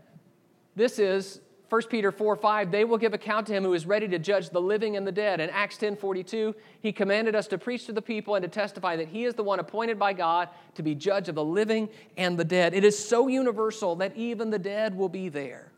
This 0.76 0.98
is 0.98 1.40
1 1.68 1.82
Peter 1.90 2.12
4 2.12 2.36
5, 2.36 2.70
they 2.70 2.84
will 2.84 2.98
give 2.98 3.12
account 3.12 3.48
to 3.48 3.52
him 3.52 3.64
who 3.64 3.74
is 3.74 3.86
ready 3.86 4.06
to 4.06 4.20
judge 4.20 4.50
the 4.50 4.60
living 4.60 4.96
and 4.96 5.04
the 5.04 5.10
dead. 5.10 5.40
In 5.40 5.50
Acts 5.50 5.76
10 5.78 5.96
42, 5.96 6.54
he 6.80 6.92
commanded 6.92 7.34
us 7.34 7.48
to 7.48 7.58
preach 7.58 7.86
to 7.86 7.92
the 7.92 8.02
people 8.02 8.36
and 8.36 8.42
to 8.44 8.48
testify 8.48 8.94
that 8.94 9.08
he 9.08 9.24
is 9.24 9.34
the 9.34 9.42
one 9.42 9.58
appointed 9.58 9.98
by 9.98 10.12
God 10.12 10.48
to 10.76 10.82
be 10.84 10.94
judge 10.94 11.28
of 11.28 11.34
the 11.34 11.44
living 11.44 11.88
and 12.16 12.38
the 12.38 12.44
dead. 12.44 12.72
It 12.72 12.84
is 12.84 12.96
so 12.96 13.26
universal 13.26 13.96
that 13.96 14.16
even 14.16 14.50
the 14.50 14.60
dead 14.60 14.96
will 14.96 15.08
be 15.08 15.28
there. 15.28 15.72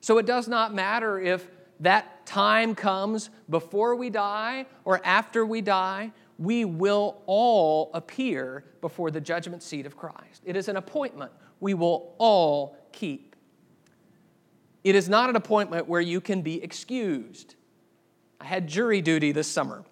So 0.00 0.18
it 0.18 0.26
does 0.26 0.46
not 0.46 0.72
matter 0.72 1.18
if 1.18 1.48
that 1.82 2.24
time 2.26 2.74
comes 2.74 3.30
before 3.50 3.94
we 3.94 4.08
die 4.08 4.66
or 4.84 5.00
after 5.04 5.44
we 5.44 5.60
die, 5.60 6.12
we 6.38 6.64
will 6.64 7.22
all 7.26 7.90
appear 7.94 8.64
before 8.80 9.10
the 9.10 9.20
judgment 9.20 9.62
seat 9.62 9.86
of 9.86 9.96
Christ. 9.96 10.42
It 10.44 10.56
is 10.56 10.68
an 10.68 10.76
appointment 10.76 11.32
we 11.60 11.74
will 11.74 12.14
all 12.18 12.76
keep. 12.92 13.36
It 14.82 14.96
is 14.96 15.08
not 15.08 15.30
an 15.30 15.36
appointment 15.36 15.86
where 15.86 16.00
you 16.00 16.20
can 16.20 16.42
be 16.42 16.62
excused. 16.62 17.54
I 18.40 18.46
had 18.46 18.66
jury 18.66 19.00
duty 19.00 19.30
this 19.30 19.46
summer. 19.46 19.84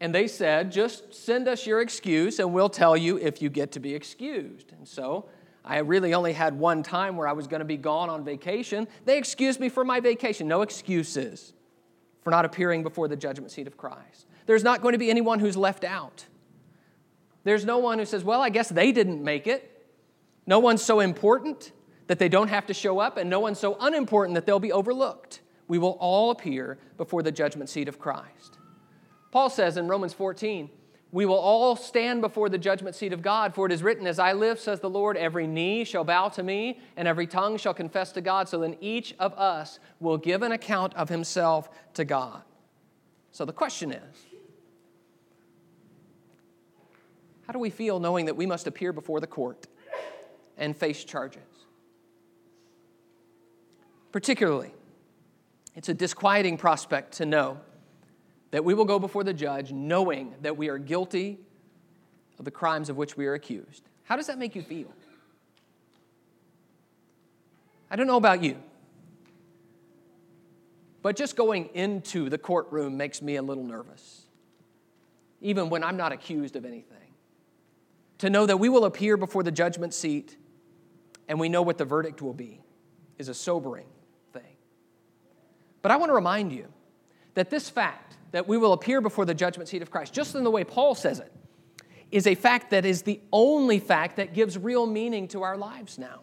And 0.00 0.14
they 0.14 0.26
said, 0.26 0.72
just 0.72 1.14
send 1.14 1.48
us 1.48 1.66
your 1.66 1.80
excuse 1.80 2.38
and 2.38 2.52
we'll 2.52 2.70
tell 2.70 2.96
you 2.96 3.18
if 3.18 3.42
you 3.42 3.50
get 3.50 3.72
to 3.72 3.80
be 3.80 3.94
excused. 3.94 4.72
And 4.72 4.88
so 4.88 5.26
I 5.64 5.78
really 5.78 6.12
only 6.12 6.34
had 6.34 6.58
one 6.58 6.82
time 6.82 7.16
where 7.16 7.26
I 7.26 7.32
was 7.32 7.46
going 7.46 7.60
to 7.60 7.64
be 7.64 7.78
gone 7.78 8.10
on 8.10 8.24
vacation. 8.24 8.86
They 9.06 9.16
excused 9.16 9.60
me 9.60 9.68
for 9.68 9.84
my 9.84 10.00
vacation. 10.00 10.46
No 10.46 10.62
excuses 10.62 11.54
for 12.22 12.30
not 12.30 12.44
appearing 12.44 12.82
before 12.82 13.08
the 13.08 13.16
judgment 13.16 13.50
seat 13.50 13.66
of 13.66 13.76
Christ. 13.76 14.26
There's 14.46 14.62
not 14.62 14.82
going 14.82 14.92
to 14.92 14.98
be 14.98 15.10
anyone 15.10 15.38
who's 15.38 15.56
left 15.56 15.84
out. 15.84 16.26
There's 17.44 17.64
no 17.64 17.78
one 17.78 17.98
who 17.98 18.04
says, 18.04 18.24
well, 18.24 18.42
I 18.42 18.50
guess 18.50 18.68
they 18.68 18.92
didn't 18.92 19.22
make 19.22 19.46
it. 19.46 19.70
No 20.46 20.58
one's 20.58 20.82
so 20.82 21.00
important 21.00 21.72
that 22.06 22.18
they 22.18 22.28
don't 22.28 22.48
have 22.48 22.66
to 22.66 22.74
show 22.74 22.98
up, 22.98 23.16
and 23.16 23.30
no 23.30 23.40
one's 23.40 23.58
so 23.58 23.76
unimportant 23.80 24.34
that 24.34 24.44
they'll 24.44 24.60
be 24.60 24.72
overlooked. 24.72 25.40
We 25.68 25.78
will 25.78 25.96
all 26.00 26.30
appear 26.30 26.78
before 26.98 27.22
the 27.22 27.32
judgment 27.32 27.70
seat 27.70 27.88
of 27.88 27.98
Christ. 27.98 28.58
Paul 29.30 29.48
says 29.48 29.78
in 29.78 29.88
Romans 29.88 30.12
14, 30.12 30.68
we 31.14 31.26
will 31.26 31.38
all 31.38 31.76
stand 31.76 32.20
before 32.20 32.48
the 32.48 32.58
judgment 32.58 32.96
seat 32.96 33.12
of 33.12 33.22
God, 33.22 33.54
for 33.54 33.66
it 33.66 33.70
is 33.70 33.84
written, 33.84 34.04
As 34.04 34.18
I 34.18 34.32
live, 34.32 34.58
says 34.58 34.80
the 34.80 34.90
Lord, 34.90 35.16
every 35.16 35.46
knee 35.46 35.84
shall 35.84 36.02
bow 36.02 36.28
to 36.30 36.42
me, 36.42 36.80
and 36.96 37.06
every 37.06 37.28
tongue 37.28 37.56
shall 37.56 37.72
confess 37.72 38.10
to 38.12 38.20
God. 38.20 38.48
So 38.48 38.58
then 38.58 38.76
each 38.80 39.14
of 39.20 39.32
us 39.34 39.78
will 40.00 40.18
give 40.18 40.42
an 40.42 40.50
account 40.50 40.92
of 40.94 41.08
himself 41.08 41.70
to 41.94 42.04
God. 42.04 42.42
So 43.30 43.44
the 43.44 43.52
question 43.52 43.92
is 43.92 44.26
how 47.46 47.52
do 47.52 47.60
we 47.60 47.70
feel 47.70 48.00
knowing 48.00 48.26
that 48.26 48.36
we 48.36 48.44
must 48.44 48.66
appear 48.66 48.92
before 48.92 49.20
the 49.20 49.28
court 49.28 49.68
and 50.58 50.76
face 50.76 51.04
charges? 51.04 51.42
Particularly, 54.10 54.74
it's 55.76 55.88
a 55.88 55.94
disquieting 55.94 56.56
prospect 56.56 57.12
to 57.18 57.24
know 57.24 57.60
that 58.54 58.64
we 58.64 58.72
will 58.72 58.84
go 58.84 59.00
before 59.00 59.24
the 59.24 59.34
judge 59.34 59.72
knowing 59.72 60.32
that 60.42 60.56
we 60.56 60.68
are 60.68 60.78
guilty 60.78 61.40
of 62.38 62.44
the 62.44 62.52
crimes 62.52 62.88
of 62.88 62.96
which 62.96 63.16
we 63.16 63.26
are 63.26 63.34
accused. 63.34 63.82
How 64.04 64.14
does 64.14 64.28
that 64.28 64.38
make 64.38 64.54
you 64.54 64.62
feel? 64.62 64.92
I 67.90 67.96
don't 67.96 68.06
know 68.06 68.16
about 68.16 68.44
you, 68.44 68.56
but 71.02 71.16
just 71.16 71.34
going 71.34 71.68
into 71.74 72.30
the 72.30 72.38
courtroom 72.38 72.96
makes 72.96 73.20
me 73.20 73.34
a 73.34 73.42
little 73.42 73.64
nervous, 73.64 74.22
even 75.40 75.68
when 75.68 75.82
I'm 75.82 75.96
not 75.96 76.12
accused 76.12 76.54
of 76.54 76.64
anything. 76.64 77.10
To 78.18 78.30
know 78.30 78.46
that 78.46 78.58
we 78.58 78.68
will 78.68 78.84
appear 78.84 79.16
before 79.16 79.42
the 79.42 79.50
judgment 79.50 79.92
seat 79.92 80.36
and 81.26 81.40
we 81.40 81.48
know 81.48 81.62
what 81.62 81.76
the 81.76 81.84
verdict 81.84 82.22
will 82.22 82.32
be 82.32 82.60
is 83.18 83.26
a 83.28 83.34
sobering 83.34 83.88
thing. 84.32 84.54
But 85.82 85.90
I 85.90 85.96
want 85.96 86.10
to 86.10 86.14
remind 86.14 86.52
you 86.52 86.68
that 87.34 87.50
this 87.50 87.68
fact 87.68 88.14
that 88.34 88.48
we 88.48 88.58
will 88.58 88.72
appear 88.72 89.00
before 89.00 89.24
the 89.24 89.32
judgment 89.32 89.68
seat 89.68 89.80
of 89.80 89.92
Christ, 89.92 90.12
just 90.12 90.34
in 90.34 90.42
the 90.42 90.50
way 90.50 90.64
Paul 90.64 90.96
says 90.96 91.20
it, 91.20 91.32
is 92.10 92.26
a 92.26 92.34
fact 92.34 92.70
that 92.70 92.84
is 92.84 93.02
the 93.02 93.20
only 93.32 93.78
fact 93.78 94.16
that 94.16 94.34
gives 94.34 94.58
real 94.58 94.86
meaning 94.86 95.28
to 95.28 95.44
our 95.44 95.56
lives 95.56 96.00
now. 96.00 96.22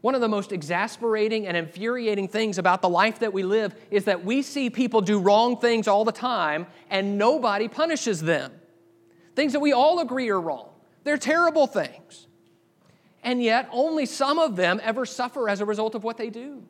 One 0.00 0.14
of 0.14 0.22
the 0.22 0.28
most 0.28 0.50
exasperating 0.50 1.46
and 1.46 1.58
infuriating 1.58 2.26
things 2.26 2.56
about 2.56 2.80
the 2.80 2.88
life 2.88 3.18
that 3.18 3.34
we 3.34 3.42
live 3.42 3.74
is 3.90 4.04
that 4.04 4.24
we 4.24 4.40
see 4.40 4.70
people 4.70 5.02
do 5.02 5.18
wrong 5.18 5.58
things 5.58 5.86
all 5.86 6.06
the 6.06 6.10
time 6.10 6.66
and 6.88 7.18
nobody 7.18 7.68
punishes 7.68 8.22
them. 8.22 8.52
Things 9.36 9.52
that 9.52 9.60
we 9.60 9.74
all 9.74 10.00
agree 10.00 10.30
are 10.30 10.40
wrong. 10.40 10.70
They're 11.04 11.18
terrible 11.18 11.66
things. 11.66 12.28
And 13.22 13.42
yet, 13.42 13.68
only 13.72 14.06
some 14.06 14.38
of 14.38 14.56
them 14.56 14.80
ever 14.82 15.04
suffer 15.04 15.50
as 15.50 15.60
a 15.60 15.66
result 15.66 15.94
of 15.94 16.02
what 16.02 16.16
they 16.16 16.30
do. 16.30 16.62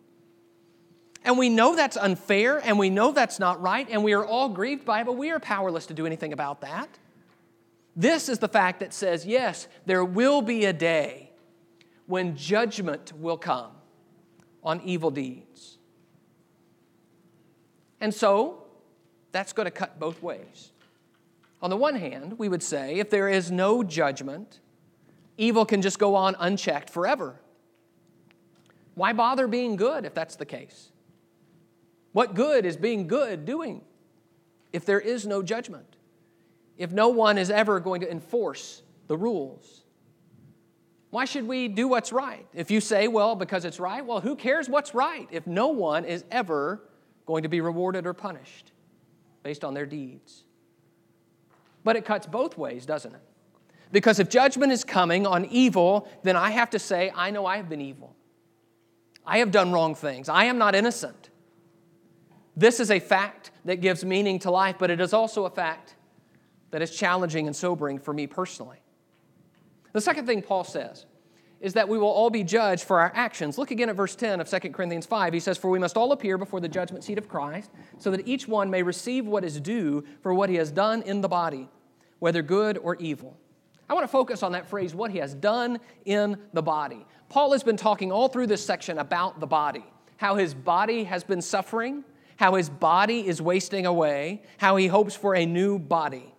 And 1.25 1.37
we 1.37 1.49
know 1.49 1.77
that's 1.77 1.97
unfair 1.97 2.59
and 2.59 2.79
we 2.79 2.89
know 2.89 3.13
that's 3.13 3.39
not 3.39 3.61
right 3.61 3.87
and 3.91 4.03
we 4.03 4.15
are 4.15 4.25
all 4.25 4.49
grieved 4.49 4.85
by 4.85 5.01
it, 5.01 5.05
but 5.05 5.17
we 5.17 5.31
are 5.31 5.39
powerless 5.39 5.87
to 5.87 5.95
do 5.95 6.07
anything 6.07 6.33
about 6.33 6.63
that. 6.63 6.89
This 7.95 8.29
is 8.29 8.39
the 8.39 8.49
fact 8.49 8.81
that 8.81 8.95
says, 8.95 9.27
yes, 9.27 9.69
there 9.85 10.05
will 10.05 10.41
be 10.41 10.65
a 10.65 10.73
day 10.73 11.31
when 12.07 12.37
judgment 12.37 13.13
will 13.19 13.37
come 13.37 13.71
on 14.65 14.81
evil 14.83 15.11
deeds. 15.11 15.79
And 18.01 18.15
so, 18.15 18.65
that's 19.33 19.53
going 19.53 19.67
to 19.67 19.71
cut 19.71 20.01
both 20.01 20.23
ways. 20.23 20.73
On 21.63 21.71
the 21.71 21.77
one 21.77 21.95
hand, 21.95 22.39
we 22.39 22.49
would 22.49 22.63
say 22.63 22.97
if 22.97 23.11
there 23.11 23.29
is 23.29 23.51
no 23.51 23.83
judgment, 23.83 24.61
evil 25.37 25.67
can 25.67 25.83
just 25.83 25.99
go 25.99 26.15
on 26.15 26.35
unchecked 26.39 26.91
forever. 26.91 27.41
Why 28.95 29.13
bother 29.13 29.47
being 29.47 29.77
good 29.77 30.05
if 30.05 30.15
that's 30.15 30.37
the 30.37 30.47
case? 30.47 30.90
What 32.13 32.35
good 32.35 32.67
is 32.67 32.77
being 32.77 33.07
good 33.07 33.45
doing 33.45 33.83
if 34.73 34.85
there 34.85 35.01
is 35.01 35.27
no 35.27 35.43
judgment? 35.43 35.97
If 36.77 36.93
no 36.93 37.09
one 37.09 37.39
is 37.39 37.51
ever 37.51 37.79
going 37.79 38.01
to 38.01 38.11
enforce 38.11 38.83
the 39.07 39.17
rules? 39.17 39.83
Why 41.11 41.25
should 41.25 41.47
we 41.47 41.69
do 41.69 41.89
what's 41.89 42.13
right? 42.13 42.47
If 42.55 42.71
you 42.71 42.81
say, 42.81 43.09
well, 43.09 43.35
because 43.35 43.65
it's 43.65 43.81
right, 43.81 44.05
well, 44.05 44.21
who 44.21 44.37
cares 44.37 44.69
what's 44.69 44.95
right 44.95 45.29
if 45.31 45.47
no 45.47 45.69
one 45.69 46.05
is 46.05 46.25
ever 46.31 46.81
going 47.27 47.43
to 47.43 47.49
be 47.49 47.61
rewarded 47.61 48.07
or 48.07 48.15
punished 48.15 48.73
based 49.43 49.65
on 49.65 49.75
their 49.75 49.87
deeds? 49.87 50.45
But 51.83 51.97
it 51.97 52.05
cuts 52.05 52.27
both 52.27 52.57
ways, 52.57 52.87
doesn't 52.87 53.15
it? 53.15 53.23
Because 53.93 54.21
if 54.21 54.29
judgment 54.29 54.73
is 54.73 54.85
coming 54.85 55.27
on 55.27 55.47
evil, 55.47 56.09
then 56.23 56.37
I 56.37 56.51
have 56.51 56.71
to 56.71 56.79
say, 56.79 57.11
I 57.15 57.31
know 57.31 57.45
I 57.45 57.57
have 57.57 57.69
been 57.69 57.81
evil. 57.81 58.15
I 59.27 59.39
have 59.39 59.51
done 59.51 59.73
wrong 59.73 59.95
things. 59.95 60.29
I 60.29 60.45
am 60.45 60.59
not 60.59 60.75
innocent. 60.75 61.30
This 62.57 62.81
is 62.81 62.91
a 62.91 63.01
fact 63.01 63.51
that 63.65 63.81
gives 63.81 64.05
meaning 64.05 64.39
to 64.41 64.51
life, 64.51 64.77
but 64.79 64.91
it 64.91 65.01
is 65.01 65.13
also 65.13 65.45
a 65.45 65.51
fact 65.51 65.95
that 66.71 66.83
is 66.83 66.95
challenging 66.95 67.47
and 67.47 67.55
sobering 67.55 67.99
for 67.99 68.13
me 68.13 68.27
personally. 68.27 68.79
The 69.93 70.01
second 70.01 70.27
thing 70.27 70.43
Paul 70.43 70.65
says 70.65 71.07
is 71.61 71.75
that 71.75 71.89
we 71.89 71.99
will 71.99 72.09
all 72.09 72.31
be 72.31 72.43
judged 72.43 72.85
for 72.85 73.01
our 73.01 73.13
actions. 73.15 73.59
Look 73.59 73.71
again 73.71 73.91
at 73.91 73.97
verse 73.97 74.17
10 74.17 74.41
of 74.41 74.49
2 74.49 74.71
Corinthians 74.71 75.05
5. 75.05 75.33
He 75.33 75.41
says, 75.41 75.59
For 75.59 75.71
we 75.71 75.79
must 75.79 75.97
all 75.97 76.13
appear 76.13 76.39
before 76.39 76.61
the 76.61 76.69
judgment 76.69 77.05
seat 77.05 77.19
of 77.19 77.29
Christ, 77.29 77.71
so 77.99 78.11
that 78.11 78.27
each 78.27 78.49
one 78.49 78.71
may 78.71 78.83
receive 78.83 79.27
what 79.27 79.45
is 79.45 79.61
due 79.61 80.05
for 80.23 80.33
what 80.33 80.49
he 80.49 80.57
has 80.57 80.71
done 80.71 81.03
in 81.03 81.21
the 81.21 81.29
body, 81.29 81.69
whether 82.19 82.41
good 82.41 82.79
or 82.79 82.97
evil. 82.97 83.37
I 83.91 83.95
want 83.95 84.05
to 84.05 84.09
focus 84.09 84.43
on 84.43 84.53
that 84.53 84.69
phrase, 84.69 84.95
what 84.95 85.11
he 85.11 85.19
has 85.19 85.35
done 85.35 85.81
in 86.05 86.39
the 86.53 86.63
body. 86.63 87.05
Paul 87.29 87.53
has 87.53 87.63
been 87.63 87.77
talking 87.77 88.11
all 88.11 88.29
through 88.29 88.47
this 88.47 88.65
section 88.65 88.99
about 88.99 89.41
the 89.41 89.47
body, 89.47 89.85
how 90.17 90.37
his 90.37 90.55
body 90.55 91.05
has 91.05 91.25
been 91.25 91.43
suffering, 91.43 92.05
how 92.41 92.55
his 92.55 92.71
body 92.71 93.29
is 93.29 93.43
wasting 93.43 93.85
away, 93.85 94.43
how 94.57 94.75
he 94.77 94.87
hopes 94.87 95.15
for 95.15 95.37
a 95.37 95.45
new 95.45 95.79
body. 95.79 96.33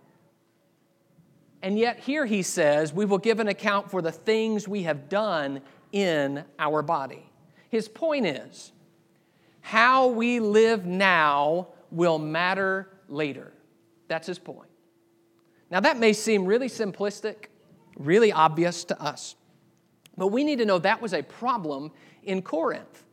And 1.62 1.77
yet, 1.77 2.00
here 2.00 2.25
he 2.25 2.41
says, 2.41 2.91
we 2.91 3.05
will 3.05 3.20
give 3.20 3.39
an 3.39 3.48
account 3.48 3.91
for 3.91 4.01
the 4.01 4.12
things 4.12 4.67
we 4.67 4.81
have 4.81 5.10
done 5.10 5.62
in 5.91 6.43
our 6.58 6.81
body. 6.81 7.29
His 7.70 7.88
point 7.88 8.25
is, 8.25 8.72
how 9.60 10.08
we 10.08 10.39
live 10.39 10.88
now 10.88 11.67
will 11.91 12.17
matter 12.17 12.89
later. 13.08 13.53
That's 14.08 14.25
his 14.25 14.39
point. 14.39 14.72
Now, 15.70 15.81
that 15.81 16.00
may 16.00 16.13
seem 16.13 16.48
really 16.48 16.67
simplistic, 16.67 17.46
really 17.96 18.31
obvious 18.31 18.86
to 18.86 19.00
us, 19.00 19.36
but 20.17 20.29
we 20.29 20.43
need 20.43 20.58
to 20.58 20.65
know 20.65 20.79
that 20.79 21.00
was 21.00 21.13
a 21.13 21.22
problem 21.22 21.91
in 22.24 22.41
Corinth 22.41 23.03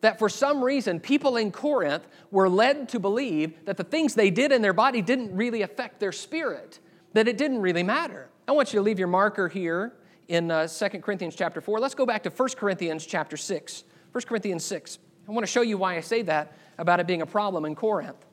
that 0.00 0.18
for 0.18 0.28
some 0.28 0.62
reason 0.62 1.00
people 1.00 1.36
in 1.36 1.50
Corinth 1.50 2.06
were 2.30 2.48
led 2.48 2.88
to 2.90 3.00
believe 3.00 3.64
that 3.64 3.76
the 3.76 3.84
things 3.84 4.14
they 4.14 4.30
did 4.30 4.52
in 4.52 4.62
their 4.62 4.72
body 4.72 5.02
didn't 5.02 5.34
really 5.34 5.62
affect 5.62 6.00
their 6.00 6.12
spirit, 6.12 6.78
that 7.14 7.26
it 7.26 7.36
didn't 7.36 7.60
really 7.60 7.82
matter. 7.82 8.28
I 8.46 8.52
want 8.52 8.72
you 8.72 8.78
to 8.78 8.82
leave 8.82 8.98
your 8.98 9.08
marker 9.08 9.48
here 9.48 9.94
in 10.28 10.50
uh, 10.50 10.68
2 10.68 10.88
Corinthians 11.00 11.34
chapter 11.34 11.60
4. 11.60 11.80
Let's 11.80 11.94
go 11.94 12.06
back 12.06 12.22
to 12.24 12.30
1 12.30 12.48
Corinthians 12.56 13.06
chapter 13.06 13.36
6. 13.36 13.84
1 14.12 14.22
Corinthians 14.22 14.64
6. 14.64 14.98
I 15.28 15.32
want 15.32 15.44
to 15.44 15.50
show 15.50 15.62
you 15.62 15.76
why 15.78 15.96
I 15.96 16.00
say 16.00 16.22
that 16.22 16.56
about 16.78 17.00
it 17.00 17.06
being 17.06 17.22
a 17.22 17.26
problem 17.26 17.64
in 17.64 17.74
Corinth. 17.74 18.24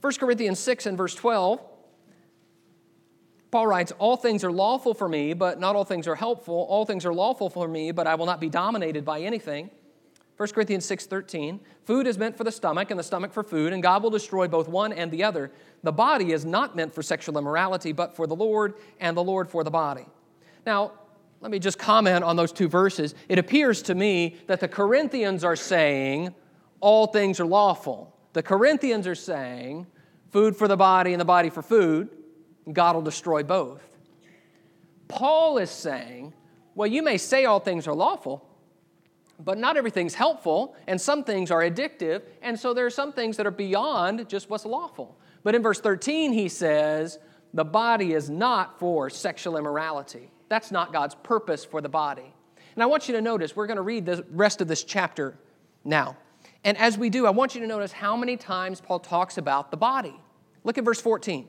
1 0.00 0.12
Corinthians 0.14 0.58
6 0.58 0.86
and 0.86 0.96
verse 0.96 1.14
12 1.14 1.60
Paul 3.50 3.66
writes, 3.66 3.92
All 3.98 4.16
things 4.16 4.44
are 4.44 4.52
lawful 4.52 4.94
for 4.94 5.08
me, 5.08 5.32
but 5.32 5.58
not 5.58 5.76
all 5.76 5.84
things 5.84 6.06
are 6.06 6.14
helpful. 6.14 6.66
All 6.68 6.84
things 6.84 7.04
are 7.04 7.14
lawful 7.14 7.50
for 7.50 7.66
me, 7.66 7.90
but 7.90 8.06
I 8.06 8.14
will 8.14 8.26
not 8.26 8.40
be 8.40 8.48
dominated 8.48 9.04
by 9.04 9.20
anything. 9.20 9.70
1 10.40 10.54
Corinthians 10.54 10.86
6:13 10.86 11.60
Food 11.84 12.06
is 12.06 12.16
meant 12.16 12.34
for 12.34 12.44
the 12.44 12.50
stomach 12.50 12.90
and 12.90 12.98
the 12.98 13.04
stomach 13.04 13.30
for 13.30 13.42
food 13.42 13.74
and 13.74 13.82
God 13.82 14.02
will 14.02 14.08
destroy 14.08 14.48
both 14.48 14.68
one 14.68 14.90
and 14.90 15.10
the 15.10 15.22
other. 15.22 15.52
The 15.82 15.92
body 15.92 16.32
is 16.32 16.46
not 16.46 16.74
meant 16.74 16.94
for 16.94 17.02
sexual 17.02 17.36
immorality 17.36 17.92
but 17.92 18.16
for 18.16 18.26
the 18.26 18.34
Lord 18.34 18.72
and 19.00 19.14
the 19.14 19.22
Lord 19.22 19.50
for 19.50 19.64
the 19.64 19.70
body. 19.70 20.06
Now, 20.64 20.92
let 21.42 21.50
me 21.50 21.58
just 21.58 21.78
comment 21.78 22.24
on 22.24 22.36
those 22.36 22.52
two 22.52 22.68
verses. 22.68 23.14
It 23.28 23.38
appears 23.38 23.82
to 23.82 23.94
me 23.94 24.36
that 24.46 24.60
the 24.60 24.68
Corinthians 24.68 25.44
are 25.44 25.56
saying 25.56 26.34
all 26.80 27.08
things 27.08 27.38
are 27.38 27.46
lawful. 27.46 28.16
The 28.32 28.42
Corinthians 28.42 29.06
are 29.06 29.14
saying 29.14 29.88
food 30.30 30.56
for 30.56 30.68
the 30.68 30.76
body 30.76 31.12
and 31.12 31.20
the 31.20 31.26
body 31.26 31.50
for 31.50 31.60
food. 31.60 32.08
God 32.74 32.94
will 32.94 33.02
destroy 33.02 33.42
both. 33.42 33.82
Paul 35.08 35.58
is 35.58 35.70
saying, 35.70 36.32
well, 36.74 36.86
you 36.86 37.02
may 37.02 37.18
say 37.18 37.44
all 37.44 37.60
things 37.60 37.86
are 37.86 37.94
lawful, 37.94 38.46
but 39.38 39.58
not 39.58 39.76
everything's 39.76 40.14
helpful, 40.14 40.76
and 40.86 41.00
some 41.00 41.24
things 41.24 41.50
are 41.50 41.62
addictive, 41.62 42.22
and 42.42 42.58
so 42.58 42.74
there 42.74 42.86
are 42.86 42.90
some 42.90 43.12
things 43.12 43.36
that 43.36 43.46
are 43.46 43.50
beyond 43.50 44.28
just 44.28 44.50
what's 44.50 44.64
lawful. 44.64 45.18
But 45.42 45.54
in 45.54 45.62
verse 45.62 45.80
13, 45.80 46.32
he 46.32 46.48
says, 46.48 47.18
the 47.52 47.64
body 47.64 48.12
is 48.12 48.30
not 48.30 48.78
for 48.78 49.10
sexual 49.10 49.56
immorality. 49.56 50.30
That's 50.48 50.70
not 50.70 50.92
God's 50.92 51.14
purpose 51.16 51.64
for 51.64 51.80
the 51.80 51.88
body. 51.88 52.34
And 52.74 52.82
I 52.82 52.86
want 52.86 53.08
you 53.08 53.14
to 53.14 53.20
notice, 53.20 53.56
we're 53.56 53.66
going 53.66 53.76
to 53.76 53.82
read 53.82 54.06
the 54.06 54.24
rest 54.30 54.60
of 54.60 54.68
this 54.68 54.84
chapter 54.84 55.36
now. 55.84 56.16
And 56.62 56.76
as 56.78 56.96
we 56.96 57.10
do, 57.10 57.26
I 57.26 57.30
want 57.30 57.54
you 57.54 57.60
to 57.62 57.66
notice 57.66 57.90
how 57.90 58.16
many 58.16 58.36
times 58.36 58.80
Paul 58.80 59.00
talks 59.00 59.38
about 59.38 59.70
the 59.70 59.76
body. 59.76 60.14
Look 60.62 60.78
at 60.78 60.84
verse 60.84 61.00
14. 61.00 61.48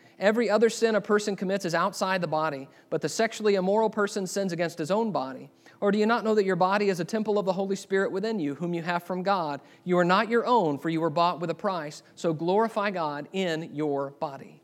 Every 0.21 0.51
other 0.51 0.69
sin 0.69 0.93
a 0.93 1.01
person 1.01 1.35
commits 1.35 1.65
is 1.65 1.73
outside 1.73 2.21
the 2.21 2.27
body, 2.27 2.69
but 2.91 3.01
the 3.01 3.09
sexually 3.09 3.55
immoral 3.55 3.89
person 3.89 4.27
sins 4.27 4.53
against 4.53 4.77
his 4.77 4.91
own 4.91 5.11
body. 5.11 5.49
Or 5.79 5.91
do 5.91 5.97
you 5.97 6.05
not 6.05 6.23
know 6.23 6.35
that 6.35 6.45
your 6.45 6.55
body 6.55 6.89
is 6.89 6.99
a 6.99 7.05
temple 7.05 7.39
of 7.39 7.47
the 7.47 7.53
Holy 7.53 7.75
Spirit 7.75 8.11
within 8.11 8.39
you, 8.39 8.53
whom 8.53 8.75
you 8.75 8.83
have 8.83 9.01
from 9.01 9.23
God? 9.23 9.61
You 9.83 9.97
are 9.97 10.05
not 10.05 10.29
your 10.29 10.45
own, 10.45 10.77
for 10.77 10.89
you 10.89 11.01
were 11.01 11.09
bought 11.09 11.39
with 11.39 11.49
a 11.49 11.55
price. 11.55 12.03
So 12.13 12.33
glorify 12.33 12.91
God 12.91 13.29
in 13.33 13.71
your 13.73 14.11
body. 14.11 14.61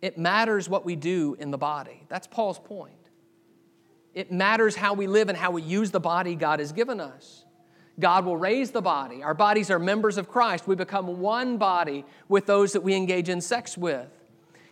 It 0.00 0.16
matters 0.16 0.66
what 0.66 0.86
we 0.86 0.96
do 0.96 1.36
in 1.38 1.50
the 1.50 1.58
body. 1.58 2.02
That's 2.08 2.26
Paul's 2.26 2.58
point. 2.58 2.94
It 4.14 4.32
matters 4.32 4.74
how 4.74 4.94
we 4.94 5.06
live 5.06 5.28
and 5.28 5.36
how 5.36 5.50
we 5.50 5.60
use 5.60 5.90
the 5.90 6.00
body 6.00 6.34
God 6.34 6.60
has 6.60 6.72
given 6.72 6.98
us. 6.98 7.44
God 8.00 8.24
will 8.24 8.36
raise 8.36 8.70
the 8.70 8.82
body. 8.82 9.22
Our 9.22 9.34
bodies 9.34 9.70
are 9.70 9.78
members 9.78 10.18
of 10.18 10.28
Christ. 10.28 10.66
We 10.66 10.74
become 10.74 11.20
one 11.20 11.58
body 11.58 12.04
with 12.28 12.46
those 12.46 12.72
that 12.72 12.82
we 12.82 12.94
engage 12.94 13.28
in 13.28 13.40
sex 13.40 13.76
with. 13.78 14.08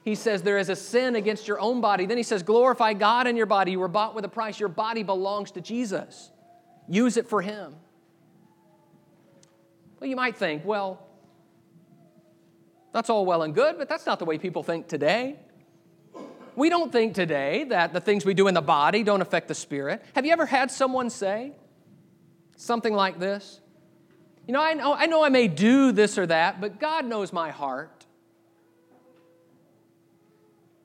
He 0.05 0.15
says 0.15 0.43
there 0.43 0.59
is 0.59 0.69
a 0.71 0.77
sin 0.77 1.17
against 1.17 1.47
your 1.47 1.61
own 1.61 1.81
body. 1.81 2.07
Then 2.07 2.17
he 2.17 2.23
says, 2.23 2.43
glorify 2.43 2.95
God 2.95 3.27
in 3.27 3.37
your 3.37 3.47
body. 3.47 3.73
You 3.73 3.81
were 3.81 3.89
bought 3.89 4.15
with 4.15 4.25
a 4.25 4.29
price. 4.29 4.59
Your 4.59 4.71
body 4.71 5.03
belongs 5.03 5.51
to 5.53 5.61
Jesus. 5.61 6.31
Use 6.89 7.17
it 7.17 7.29
for 7.29 7.43
Him. 7.43 7.75
Well, 10.01 10.09
you 10.09 10.17
might 10.17 10.37
think, 10.37 10.65
well, 10.65 11.07
that's 12.93 13.11
all 13.11 13.27
well 13.27 13.43
and 13.43 13.55
good, 13.55 13.77
but 13.77 13.89
that's 13.89 14.07
not 14.07 14.19
the 14.19 14.25
way 14.25 14.39
people 14.39 14.63
think 14.63 14.89
today. 14.89 15.37
We 16.57 16.71
don't 16.71 16.91
think 16.91 17.15
today 17.15 17.65
that 17.65 17.93
the 17.93 18.01
things 18.01 18.25
we 18.25 18.35
do 18.35 18.49
in 18.49 18.55
the 18.55 18.63
body 18.63 19.03
don't 19.03 19.21
affect 19.21 19.49
the 19.49 19.55
spirit. 19.55 20.03
Have 20.15 20.25
you 20.25 20.33
ever 20.33 20.47
had 20.47 20.71
someone 20.71 21.11
say 21.11 21.53
something 22.59 22.93
like 22.93 23.19
this? 23.19 23.61
You 24.47 24.53
know, 24.53 24.63
I 24.63 24.75
know 24.75 24.93
I, 24.95 25.07
know 25.07 25.25
I 25.25 25.31
may 25.31 25.49
do 25.49 25.93
this 25.93 26.19
or 26.19 26.27
that, 26.27 26.61
but 26.61 26.79
God 26.79 27.07
knows 27.07 27.33
my 27.33 27.51
heart. 27.51 28.05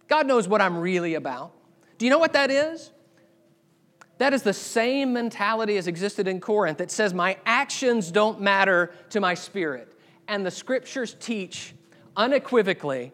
God 0.08 0.28
knows 0.28 0.48
what 0.48 0.62
I'm 0.62 0.78
really 0.78 1.16
about. 1.16 1.54
Do 1.98 2.06
you 2.06 2.10
know 2.10 2.20
what 2.20 2.34
that 2.34 2.52
is? 2.52 2.92
That 4.20 4.34
is 4.34 4.44
the 4.44 4.54
same 4.54 5.14
mentality 5.14 5.78
as 5.78 5.88
existed 5.88 6.28
in 6.28 6.40
Corinth. 6.40 6.78
that 6.78 6.92
says, 6.92 7.14
My 7.14 7.38
actions 7.46 8.12
don't 8.12 8.40
matter 8.40 8.92
to 9.10 9.20
my 9.20 9.34
spirit. 9.34 9.92
And 10.28 10.46
the 10.46 10.52
scriptures 10.52 11.16
teach 11.20 11.74
unequivocally 12.16 13.12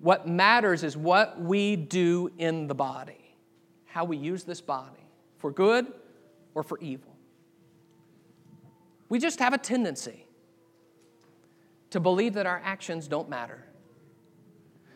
what 0.00 0.26
matters 0.26 0.82
is 0.82 0.96
what 0.96 1.40
we 1.40 1.76
do 1.76 2.30
in 2.38 2.66
the 2.66 2.74
body, 2.74 3.34
how 3.84 4.04
we 4.04 4.16
use 4.16 4.44
this 4.44 4.60
body 4.60 5.06
for 5.36 5.50
good 5.50 5.86
or 6.54 6.62
for 6.62 6.78
evil. 6.78 7.09
We 9.10 9.18
just 9.18 9.40
have 9.40 9.52
a 9.52 9.58
tendency 9.58 10.24
to 11.90 12.00
believe 12.00 12.34
that 12.34 12.46
our 12.46 12.62
actions 12.64 13.08
don't 13.08 13.28
matter. 13.28 13.66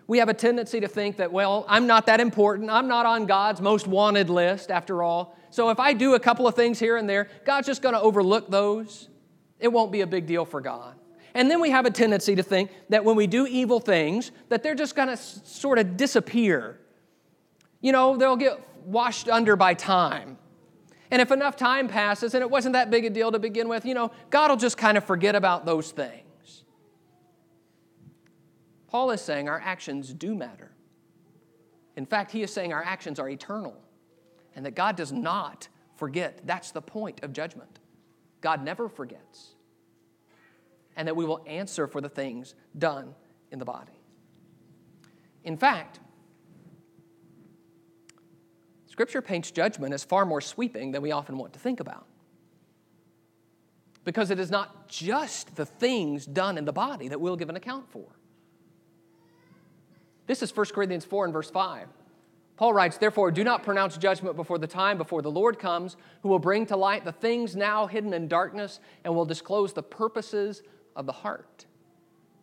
We 0.07 0.19
have 0.19 0.29
a 0.29 0.35
tendency 0.35 0.81
to 0.81 0.89
think 0.89 1.17
that, 1.17 1.33
well, 1.33 1.65
I'm 1.69 1.87
not 1.87 2.07
that 2.07 2.21
important. 2.21 2.71
I'm 2.71 2.89
not 2.89 3.07
on 3.07 3.27
God's 3.27 3.61
most 3.61 3.87
wanted 3.87 4.31
list, 4.31 4.71
after 4.71 5.03
all. 5.03 5.37
So 5.51 5.71
if 5.71 5.81
I 5.81 5.93
do 5.95 6.15
a 6.15 6.21
couple 6.21 6.47
of 6.47 6.55
things 6.55 6.79
here 6.79 6.97
and 6.97 7.09
there, 7.09 7.29
God's 7.45 7.67
just 7.67 7.83
going 7.83 7.95
to 7.95 8.01
overlook 8.01 8.51
those. 8.51 9.09
It 9.59 9.69
won't 9.69 9.91
be 9.93 10.03
a 10.03 10.07
big 10.07 10.27
deal 10.27 10.45
for 10.45 10.61
God. 10.61 10.95
And 11.35 11.51
then 11.51 11.61
we 11.61 11.71
have 11.71 11.85
a 11.85 11.91
tendency 11.91 12.37
to 12.37 12.43
think 12.43 12.71
that 12.91 13.05
when 13.05 13.17
we 13.17 13.27
do 13.27 13.47
evil 13.47 13.81
things, 13.81 14.31
that 14.49 14.63
they're 14.63 14.75
just 14.75 14.95
going 14.95 15.09
to 15.09 15.17
sort 15.17 15.79
of 15.79 15.97
disappear. 15.97 16.79
You 17.81 17.91
know, 17.91 18.17
they'll 18.17 18.37
get 18.37 18.61
washed 18.85 19.29
under 19.29 19.57
by 19.57 19.75
time. 19.75 20.39
And 21.15 21.23
if 21.23 21.31
enough 21.31 21.55
time 21.55 21.87
passes 21.87 22.35
and 22.35 22.43
it 22.43 22.51
wasn't 22.51 22.73
that 22.73 22.91
big 22.91 23.05
a 23.05 23.11
deal 23.11 23.31
to 23.31 23.39
begin 23.39 23.69
with, 23.69 23.87
you 23.87 23.95
know, 23.95 24.11
God 24.31 24.51
will 24.51 24.57
just 24.57 24.77
kind 24.77 24.99
of 24.99 25.05
forget 25.05 25.37
about 25.37 25.65
those 25.65 25.93
things. 25.93 26.65
Paul 28.89 29.13
is 29.13 29.21
saying 29.21 29.49
our 29.49 29.61
actions 29.61 30.13
do 30.13 30.35
matter. 30.35 30.73
In 31.95 32.05
fact, 32.05 32.33
he 32.33 32.43
is 32.43 32.53
saying 32.53 32.73
our 32.73 32.83
actions 32.83 33.21
are 33.21 33.29
eternal 33.29 33.81
and 34.57 34.67
that 34.67 34.75
God 34.75 34.97
does 34.97 35.13
not 35.13 35.69
forget. 35.95 36.41
That's 36.47 36.73
the 36.73 36.83
point 36.83 37.23
of 37.23 37.33
judgment. 37.33 37.79
God 38.41 38.65
never 38.65 38.89
forgets. 38.89 39.55
And 40.97 41.07
that 41.07 41.15
we 41.15 41.25
will 41.25 41.45
answer 41.47 41.87
for 41.87 42.01
the 42.01 42.09
things 42.09 42.57
done 42.77 43.15
in 43.53 43.61
the 43.61 43.65
body. 43.65 44.01
In 45.45 45.57
fact, 45.57 46.01
Scripture 48.95 49.21
paints 49.21 49.51
judgment 49.51 49.93
as 49.93 50.05
far 50.05 50.25
more 50.25 50.41
sweeping 50.41 50.93
than 50.93 51.03
we 51.03 51.11
often 51.11 51.37
want 51.37 51.53
to 51.53 51.59
think 51.59 51.81
about. 51.81 52.07
Because 54.05 54.31
it 54.31 54.39
is 54.39 54.53
not 54.53 54.87
just 54.87 55.57
the 55.57 55.67
things 55.67 56.25
done 56.25 56.57
in 56.57 56.65
the 56.65 56.73
body 56.73 57.09
that 57.09 57.21
we'll 57.21 57.35
give 57.35 57.49
an 57.49 57.57
account 57.57 57.91
for. 57.91 58.07
This 60.29 60.45
is 60.45 60.57
1 60.57 60.67
Corinthians 60.67 61.05
4 61.05 61.25
and 61.25 61.33
verse 61.35 61.51
5. 61.51 61.89
Paul 62.57 62.73
writes, 62.73 62.97
Therefore, 62.97 63.33
do 63.33 63.43
not 63.43 63.65
pronounce 63.65 63.97
judgment 63.97 64.37
before 64.37 64.59
the 64.59 64.69
time, 64.69 64.97
before 64.97 65.23
the 65.23 65.31
Lord 65.31 65.59
comes, 65.59 65.97
who 66.23 66.29
will 66.29 66.39
bring 66.39 66.65
to 66.67 66.77
light 66.77 67.05
the 67.05 67.11
things 67.11 67.57
now 67.57 67.89
hidden 67.89 68.15
in 68.15 68.29
darkness 68.29 68.79
and 69.03 69.13
will 69.13 69.25
disclose 69.25 69.73
the 69.73 69.83
purposes 69.83 70.63
of 70.95 71.07
the 71.07 71.13
heart. 71.13 71.67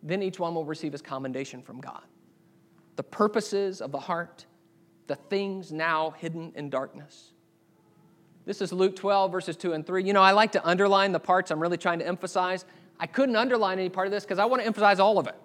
Then 0.02 0.22
each 0.22 0.38
one 0.38 0.54
will 0.54 0.66
receive 0.66 0.92
his 0.92 1.00
commendation 1.00 1.62
from 1.62 1.80
God. 1.80 2.02
The 2.96 3.04
purposes 3.04 3.80
of 3.80 3.90
the 3.90 4.00
heart, 4.00 4.44
the 5.06 5.16
things 5.16 5.72
now 5.72 6.10
hidden 6.10 6.52
in 6.54 6.70
darkness. 6.70 7.32
This 8.44 8.60
is 8.60 8.72
Luke 8.72 8.96
12, 8.96 9.30
verses 9.30 9.56
2 9.56 9.72
and 9.72 9.86
3. 9.86 10.02
You 10.04 10.12
know, 10.12 10.22
I 10.22 10.32
like 10.32 10.52
to 10.52 10.66
underline 10.66 11.12
the 11.12 11.20
parts 11.20 11.50
I'm 11.50 11.60
really 11.60 11.76
trying 11.76 12.00
to 12.00 12.06
emphasize. 12.06 12.64
I 12.98 13.06
couldn't 13.06 13.36
underline 13.36 13.78
any 13.78 13.88
part 13.88 14.06
of 14.06 14.12
this 14.12 14.24
because 14.24 14.38
I 14.38 14.44
want 14.46 14.62
to 14.62 14.66
emphasize 14.66 14.98
all 14.98 15.18
of 15.18 15.26
it. 15.26 15.36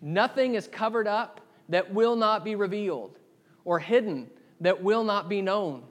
Nothing 0.00 0.54
is 0.54 0.68
covered 0.68 1.06
up 1.06 1.40
that 1.68 1.92
will 1.92 2.16
not 2.16 2.44
be 2.44 2.54
revealed, 2.54 3.18
or 3.64 3.78
hidden 3.78 4.30
that 4.60 4.82
will 4.82 5.04
not 5.04 5.28
be 5.28 5.42
known. 5.42 5.82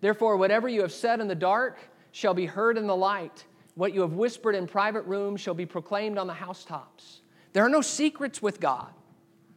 Therefore, 0.00 0.36
whatever 0.36 0.68
you 0.68 0.82
have 0.82 0.92
said 0.92 1.20
in 1.20 1.28
the 1.28 1.34
dark 1.34 1.78
shall 2.12 2.34
be 2.34 2.46
heard 2.46 2.78
in 2.78 2.86
the 2.86 2.96
light. 2.96 3.44
What 3.74 3.94
you 3.94 4.00
have 4.02 4.12
whispered 4.12 4.54
in 4.54 4.66
private 4.66 5.02
rooms 5.02 5.40
shall 5.40 5.54
be 5.54 5.66
proclaimed 5.66 6.18
on 6.18 6.26
the 6.26 6.34
housetops. 6.34 7.20
There 7.52 7.64
are 7.64 7.68
no 7.68 7.80
secrets 7.80 8.42
with 8.42 8.60
God. 8.60 8.92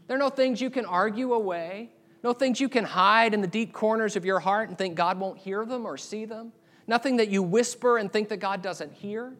There 0.07 0.15
are 0.15 0.19
no 0.19 0.29
things 0.29 0.61
you 0.61 0.69
can 0.69 0.85
argue 0.85 1.33
away, 1.33 1.91
no 2.23 2.33
things 2.33 2.59
you 2.59 2.69
can 2.69 2.83
hide 2.83 3.33
in 3.33 3.41
the 3.41 3.47
deep 3.47 3.73
corners 3.73 4.15
of 4.15 4.25
your 4.25 4.39
heart 4.39 4.69
and 4.69 4.77
think 4.77 4.95
God 4.95 5.19
won't 5.19 5.39
hear 5.39 5.65
them 5.65 5.85
or 5.85 5.97
see 5.97 6.25
them. 6.25 6.53
Nothing 6.87 7.17
that 7.17 7.29
you 7.29 7.41
whisper 7.41 7.97
and 7.97 8.11
think 8.11 8.29
that 8.29 8.37
God 8.37 8.61
doesn't 8.61 8.93
hear. 8.93 9.33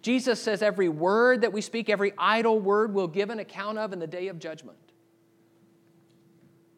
Jesus 0.00 0.40
says 0.40 0.62
every 0.62 0.88
word 0.88 1.42
that 1.42 1.52
we 1.52 1.60
speak, 1.60 1.88
every 1.88 2.12
idle 2.18 2.58
word, 2.58 2.94
will 2.94 3.08
give 3.08 3.30
an 3.30 3.38
account 3.38 3.78
of 3.78 3.92
in 3.92 3.98
the 3.98 4.06
day 4.06 4.28
of 4.28 4.38
judgment. 4.38 4.78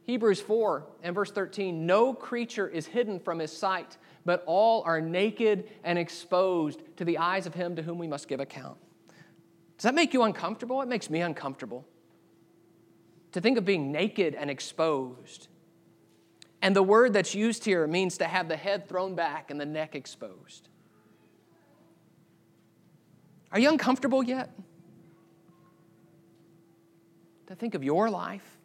Hebrews 0.04 0.40
4 0.40 0.86
and 1.02 1.14
verse 1.14 1.32
13 1.32 1.86
No 1.86 2.14
creature 2.14 2.68
is 2.68 2.86
hidden 2.86 3.18
from 3.18 3.40
his 3.40 3.56
sight, 3.56 3.96
but 4.24 4.42
all 4.46 4.82
are 4.84 5.00
naked 5.00 5.68
and 5.82 5.98
exposed 5.98 6.80
to 6.96 7.04
the 7.04 7.18
eyes 7.18 7.46
of 7.46 7.54
him 7.54 7.74
to 7.76 7.82
whom 7.82 7.98
we 7.98 8.06
must 8.06 8.28
give 8.28 8.38
account. 8.38 8.78
Does 9.76 9.82
that 9.82 9.94
make 9.94 10.14
you 10.14 10.22
uncomfortable? 10.22 10.80
It 10.80 10.88
makes 10.88 11.10
me 11.10 11.20
uncomfortable. 11.20 11.86
To 13.32 13.40
think 13.40 13.58
of 13.58 13.64
being 13.64 13.92
naked 13.92 14.34
and 14.34 14.50
exposed. 14.50 15.48
And 16.62 16.74
the 16.74 16.82
word 16.82 17.12
that's 17.12 17.34
used 17.34 17.64
here 17.64 17.86
means 17.86 18.18
to 18.18 18.24
have 18.24 18.48
the 18.48 18.56
head 18.56 18.88
thrown 18.88 19.14
back 19.14 19.50
and 19.50 19.60
the 19.60 19.66
neck 19.66 19.94
exposed. 19.94 20.68
Are 23.52 23.58
you 23.58 23.68
uncomfortable 23.68 24.22
yet? 24.22 24.50
To 27.46 27.54
think 27.54 27.74
of 27.74 27.84
your 27.84 28.10
life 28.10 28.56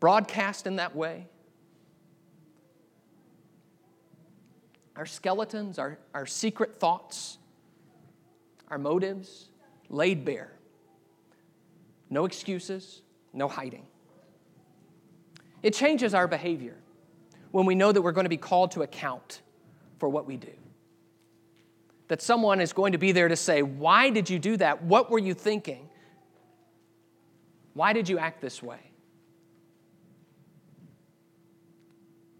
broadcast 0.00 0.66
in 0.66 0.76
that 0.76 0.96
way? 0.96 1.28
Our 4.96 5.06
skeletons, 5.06 5.78
our, 5.78 5.98
our 6.12 6.26
secret 6.26 6.80
thoughts, 6.80 7.38
our 8.68 8.78
motives 8.78 9.48
laid 9.88 10.24
bare. 10.24 10.52
No 12.10 12.24
excuses, 12.24 13.00
no 13.32 13.48
hiding. 13.48 13.86
It 15.62 15.74
changes 15.74 16.12
our 16.12 16.26
behavior 16.26 16.76
when 17.52 17.64
we 17.64 17.74
know 17.74 17.92
that 17.92 18.02
we're 18.02 18.12
going 18.12 18.24
to 18.24 18.30
be 18.30 18.36
called 18.36 18.72
to 18.72 18.82
account 18.82 19.40
for 19.98 20.08
what 20.08 20.26
we 20.26 20.36
do 20.36 20.50
that 22.10 22.20
someone 22.20 22.60
is 22.60 22.72
going 22.72 22.90
to 22.90 22.98
be 22.98 23.12
there 23.12 23.28
to 23.28 23.36
say, 23.36 23.62
Why 23.62 24.10
did 24.10 24.28
you 24.28 24.40
do 24.40 24.56
that? 24.56 24.82
What 24.82 25.12
were 25.12 25.18
you 25.20 25.32
thinking? 25.32 25.88
Why 27.72 27.92
did 27.92 28.08
you 28.08 28.18
act 28.18 28.40
this 28.40 28.60
way? 28.60 28.80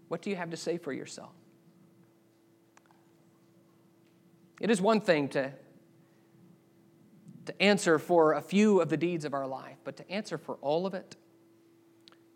What 0.09 0.21
do 0.21 0.29
you 0.29 0.35
have 0.35 0.49
to 0.49 0.57
say 0.57 0.77
for 0.77 0.91
yourself? 0.91 1.31
It 4.59 4.69
is 4.69 4.81
one 4.81 4.99
thing 4.99 5.29
to, 5.29 5.53
to 7.45 7.61
answer 7.61 7.97
for 7.97 8.33
a 8.33 8.41
few 8.41 8.81
of 8.81 8.89
the 8.89 8.97
deeds 8.97 9.25
of 9.25 9.33
our 9.33 9.47
life, 9.47 9.77
but 9.83 9.97
to 9.97 10.11
answer 10.11 10.37
for 10.37 10.55
all 10.61 10.85
of 10.85 10.93
it 10.93 11.15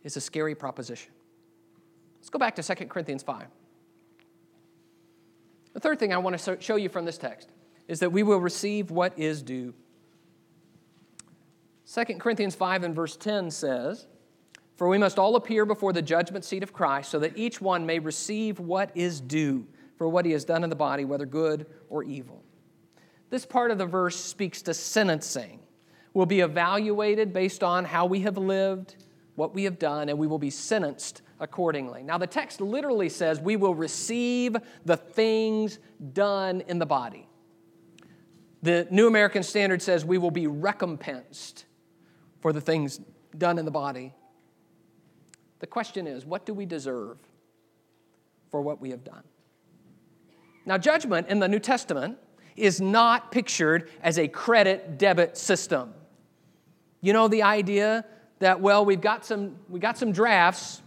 is 0.04 0.18
a 0.18 0.22
scary 0.22 0.56
proposition. 0.56 1.12
Let's 2.20 2.30
go 2.30 2.40
back 2.40 2.56
to 2.56 2.64
2 2.64 2.86
Corinthians 2.86 3.24
5. 3.24 3.46
The 5.74 5.80
third 5.80 6.00
thing 6.00 6.14
I 6.14 6.18
want 6.18 6.38
to 6.40 6.58
show 6.60 6.76
you 6.76 6.90
from 6.90 7.06
this 7.06 7.18
text 7.18 7.50
is 7.88 8.00
that 8.00 8.12
we 8.12 8.24
will 8.24 8.40
receive 8.40 8.92
what 8.92 9.18
is 9.18 9.42
due. 9.42 9.74
2 11.94 12.04
Corinthians 12.16 12.56
5 12.56 12.84
and 12.84 12.96
verse 12.96 13.16
10 13.16 13.52
says, 13.52 14.08
For 14.76 14.88
we 14.88 14.98
must 14.98 15.20
all 15.20 15.36
appear 15.36 15.66
before 15.66 15.94
the 15.94 16.02
judgment 16.02 16.46
seat 16.46 16.64
of 16.64 16.74
Christ, 16.74 17.12
so 17.12 17.20
that 17.20 17.38
each 17.38 17.62
one 17.62 17.86
may 17.86 18.00
receive 18.00 18.60
what 18.60 18.90
is 18.96 19.22
due 19.22 19.68
for 19.98 20.10
what 20.10 20.26
he 20.26 20.32
has 20.32 20.46
done 20.46 20.64
in 20.64 20.70
the 20.70 20.76
body, 20.76 21.06
whether 21.06 21.26
good 21.26 21.68
or 21.90 22.04
evil. 22.04 22.44
This 23.36 23.46
part 23.46 23.70
of 23.70 23.78
the 23.78 23.86
verse 23.86 24.16
speaks 24.16 24.62
to 24.62 24.74
sentencing. 24.74 25.60
We'll 26.14 26.26
be 26.26 26.40
evaluated 26.40 27.34
based 27.34 27.66
on 27.66 27.84
how 27.84 28.06
we 28.06 28.22
have 28.22 28.38
lived, 28.38 28.96
what 29.36 29.54
we 29.54 29.66
have 29.66 29.78
done, 29.78 30.08
and 30.08 30.18
we 30.18 30.26
will 30.26 30.40
be 30.40 30.50
sentenced 30.50 31.22
accordingly. 31.42 32.02
Now, 32.02 32.18
the 32.18 32.28
text 32.28 32.62
literally 32.62 33.10
says 33.10 33.42
we 33.42 33.58
will 33.58 33.76
receive 33.76 34.56
the 34.86 34.96
things 34.96 35.80
done 36.14 36.62
in 36.70 36.80
the 36.80 36.86
body. 36.86 37.28
The 38.64 38.88
New 38.90 39.06
American 39.06 39.44
Standard 39.44 39.82
says 39.82 40.06
we 40.06 40.18
will 40.18 40.32
be 40.32 40.48
recompensed 40.48 41.66
for 42.40 42.54
the 42.54 42.62
things 42.62 43.02
done 43.38 43.60
in 43.60 43.66
the 43.66 43.70
body. 43.70 44.14
The 45.60 45.68
question 45.68 46.08
is, 46.08 46.26
what 46.26 46.46
do 46.46 46.54
we 46.54 46.66
deserve 46.66 47.18
for 48.50 48.62
what 48.62 48.80
we 48.80 48.92
have 48.92 49.04
done? 49.04 49.24
Now, 50.66 50.78
judgment 50.78 51.28
in 51.28 51.40
the 51.40 51.50
New 51.50 51.60
Testament 51.60 52.18
is 52.56 52.80
not 52.80 53.32
pictured 53.32 53.90
as 54.02 54.18
a 54.18 54.28
credit 54.28 54.98
debit 54.98 55.38
system. 55.38 55.94
You 57.02 57.14
know 57.14 57.28
the 57.28 57.44
idea 57.44 58.06
that, 58.40 58.62
well, 58.62 58.86
we've 58.86 59.02
got 59.02 59.26
some, 59.26 59.56
we 59.70 59.80
got 59.80 59.98
some 59.98 60.12
drafts, 60.12 60.82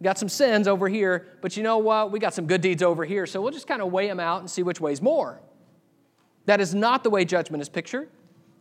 we 0.00 0.04
got 0.04 0.18
some 0.18 0.28
sins 0.28 0.66
over 0.66 0.88
here, 0.88 1.28
but 1.40 1.56
you 1.56 1.62
know 1.62 1.78
what? 1.78 2.10
We 2.10 2.18
got 2.18 2.34
some 2.34 2.46
good 2.46 2.60
deeds 2.60 2.82
over 2.82 3.04
here, 3.04 3.26
so 3.26 3.40
we'll 3.40 3.52
just 3.52 3.66
kind 3.66 3.80
of 3.80 3.92
weigh 3.92 4.08
them 4.08 4.20
out 4.20 4.40
and 4.40 4.50
see 4.50 4.62
which 4.62 4.80
way's 4.80 5.00
more. 5.00 5.40
That 6.46 6.60
is 6.60 6.74
not 6.74 7.04
the 7.04 7.10
way 7.10 7.24
judgment 7.24 7.62
is 7.62 7.68
pictured. 7.68 8.10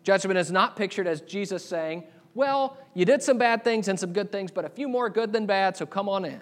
Judgment 0.04 0.38
is 0.38 0.52
not 0.52 0.76
pictured 0.76 1.08
as 1.08 1.22
Jesus 1.22 1.66
saying, 1.66 2.04
well, 2.34 2.78
you 2.94 3.06
did 3.06 3.22
some 3.22 3.38
bad 3.38 3.64
things 3.64 3.88
and 3.88 4.00
some 4.00 4.14
good 4.14 4.32
things, 4.32 4.52
but 4.52 4.66
a 4.66 4.70
few 4.70 4.88
more 4.88 5.10
good 5.10 5.34
than 5.34 5.46
bad, 5.46 5.76
so 5.76 5.86
come 5.86 6.08
on 6.08 6.26
in. 6.26 6.42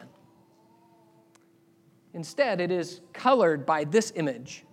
Instead, 2.13 2.60
it 2.60 2.71
is 2.71 3.01
colored 3.13 3.65
by 3.65 3.84
this 3.84 4.12
image 4.15 4.65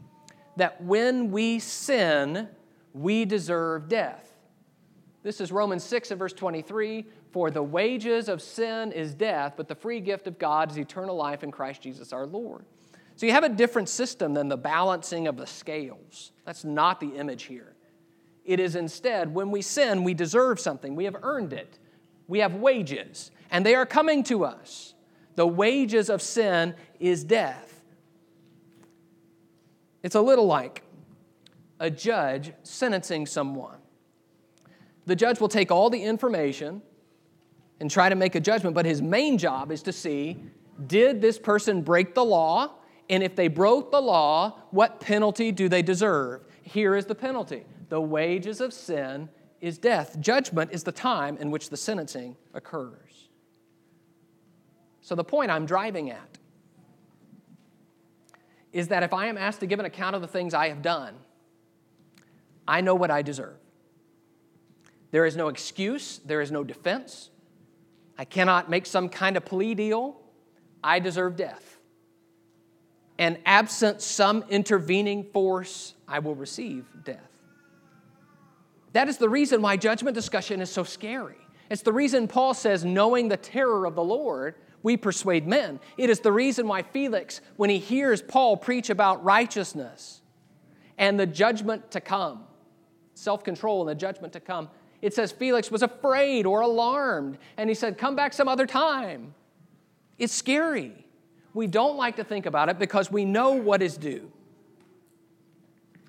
that 0.57 0.83
when 0.83 1.31
we 1.31 1.59
sin, 1.59 2.49
we 2.92 3.25
deserve 3.25 3.88
death. 3.88 4.37
This 5.23 5.40
is 5.40 5.53
Romans 5.53 5.85
6 5.85 6.12
and 6.12 6.19
verse 6.19 6.33
23 6.33 7.05
For 7.33 7.51
the 7.51 7.62
wages 7.62 8.29
of 8.29 8.40
sin 8.40 8.92
is 8.92 9.14
death, 9.14 9.55
but 9.57 9.69
the 9.69 9.75
free 9.75 10.01
gift 10.01 10.27
of 10.27 10.38
God 10.38 10.71
is 10.71 10.79
eternal 10.79 11.16
life 11.16 11.42
in 11.42 11.51
Christ 11.51 11.83
Jesus 11.83 12.12
our 12.12 12.27
Lord. 12.27 12.64
So 13.16 13.27
you 13.27 13.33
have 13.33 13.45
a 13.45 13.49
different 13.49 13.88
system 13.88 14.35
than 14.35 14.49
the 14.49 14.57
balancing 14.57 15.27
of 15.27 15.37
the 15.37 15.47
scales. 15.47 16.33
That's 16.45 16.64
not 16.64 17.01
the 17.01 17.16
image 17.16 17.45
here. 17.45 17.75
It 18.45 18.61
is 18.61 18.77
instead, 18.77 19.35
when 19.35 19.51
we 19.51 19.62
sin, 19.62 20.05
we 20.05 20.14
deserve 20.14 20.61
something. 20.61 20.95
We 20.95 21.05
have 21.05 21.16
earned 21.23 21.53
it. 21.53 21.79
We 22.29 22.40
have 22.40 22.55
wages, 22.55 23.31
and 23.51 23.64
they 23.64 23.75
are 23.75 23.87
coming 23.87 24.23
to 24.25 24.45
us. 24.45 24.95
The 25.35 25.47
wages 25.47 26.09
of 26.11 26.23
sin 26.23 26.75
is 27.01 27.25
death. 27.25 27.75
It's 30.07 30.14
a 30.14 30.21
little 30.21 30.47
like 30.47 30.85
a 31.81 31.90
judge 31.90 32.53
sentencing 32.62 33.27
someone. 33.27 33.79
The 35.05 35.16
judge 35.16 35.40
will 35.40 35.49
take 35.49 35.73
all 35.73 35.90
the 35.90 36.01
information 36.01 36.81
and 37.81 37.90
try 37.90 38.09
to 38.09 38.14
make 38.14 38.37
a 38.37 38.40
judgment, 38.40 38.77
but 38.77 38.87
his 38.87 39.03
main 39.03 39.37
job 39.37 39.73
is 39.73 39.83
to 39.83 39.92
see 39.92 40.40
did 40.87 41.21
this 41.21 41.40
person 41.40 41.83
break 41.83 42.14
the 42.14 42.25
law? 42.25 42.75
And 43.11 43.21
if 43.21 43.35
they 43.35 43.49
broke 43.49 43.90
the 43.90 44.01
law, 44.01 44.61
what 44.71 45.01
penalty 45.01 45.51
do 45.51 45.69
they 45.69 45.83
deserve? 45.83 46.42
Here 46.62 46.95
is 46.95 47.07
the 47.07 47.16
penalty 47.16 47.64
the 47.88 48.01
wages 48.01 48.61
of 48.61 48.73
sin 48.73 49.29
is 49.61 49.77
death. 49.77 50.21
Judgment 50.21 50.71
is 50.71 50.85
the 50.85 50.92
time 50.92 51.37
in 51.38 51.51
which 51.51 51.69
the 51.69 51.77
sentencing 51.77 52.37
occurs. 52.55 53.29
So, 55.01 55.16
the 55.16 55.25
point 55.25 55.51
I'm 55.51 55.66
driving 55.66 56.12
at 56.12 56.38
is 58.76 58.88
that 58.88 59.02
if 59.02 59.14
I 59.14 59.28
am 59.28 59.38
asked 59.38 59.60
to 59.60 59.66
give 59.66 59.80
an 59.80 59.86
account 59.86 60.14
of 60.14 60.20
the 60.20 60.28
things 60.28 60.52
I 60.52 60.68
have 60.68 60.82
done, 60.82 61.14
I 62.68 62.82
know 62.82 62.94
what 62.94 63.10
I 63.10 63.22
deserve. 63.22 63.56
There 65.12 65.24
is 65.24 65.34
no 65.34 65.48
excuse, 65.48 66.20
there 66.26 66.42
is 66.42 66.52
no 66.52 66.62
defense. 66.62 67.30
I 68.18 68.26
cannot 68.26 68.68
make 68.68 68.84
some 68.84 69.08
kind 69.08 69.38
of 69.38 69.46
plea 69.46 69.74
deal. 69.74 70.20
I 70.84 70.98
deserve 70.98 71.36
death. 71.36 71.78
And 73.18 73.38
absent 73.46 74.02
some 74.02 74.44
intervening 74.50 75.24
force, 75.24 75.94
I 76.06 76.18
will 76.18 76.34
receive 76.34 76.84
death. 77.02 77.30
That 78.92 79.08
is 79.08 79.16
the 79.16 79.30
reason 79.30 79.62
why 79.62 79.78
judgment 79.78 80.14
discussion 80.14 80.60
is 80.60 80.70
so 80.70 80.84
scary. 80.84 81.38
It's 81.70 81.80
the 81.80 81.94
reason 81.94 82.28
Paul 82.28 82.52
says, 82.52 82.84
knowing 82.84 83.28
the 83.28 83.38
terror 83.38 83.86
of 83.86 83.94
the 83.94 84.04
Lord, 84.04 84.56
we 84.87 84.96
persuade 84.96 85.49
men. 85.49 85.81
It 85.99 86.11
is 86.11 86.20
the 86.20 86.31
reason 86.31 86.68
why 86.68 86.83
Felix, 86.83 87.40
when 87.57 87.70
he 87.70 87.79
hears 87.79 88.22
Paul 88.22 88.57
preach 88.57 88.88
about 88.88 89.25
righteousness 89.25 90.20
and 90.96 91.18
the 91.18 91.27
judgment 91.27 91.90
to 91.90 92.01
come, 92.01 92.44
self 93.14 93.42
control 93.42 93.81
and 93.81 93.90
the 93.90 94.01
judgment 94.01 94.33
to 94.35 94.38
come, 94.38 94.70
it 95.03 95.12
says 95.12 95.33
Felix 95.33 95.72
was 95.72 95.83
afraid 95.83 96.46
or 96.46 96.61
alarmed, 96.61 97.37
and 97.57 97.68
he 97.68 97.75
said, 97.75 97.99
Come 97.99 98.14
back 98.14 98.33
some 98.33 98.46
other 98.46 98.64
time. 98.64 99.35
It's 100.18 100.33
scary. 100.33 101.05
We 101.53 101.66
don't 101.66 101.96
like 101.96 102.14
to 102.14 102.25
think 102.25 102.46
about 102.46 102.68
it 102.68 102.79
because 102.79 103.11
we 103.11 103.25
know 103.25 103.55
what 103.55 103.83
is 103.83 103.96
due. 103.96 104.31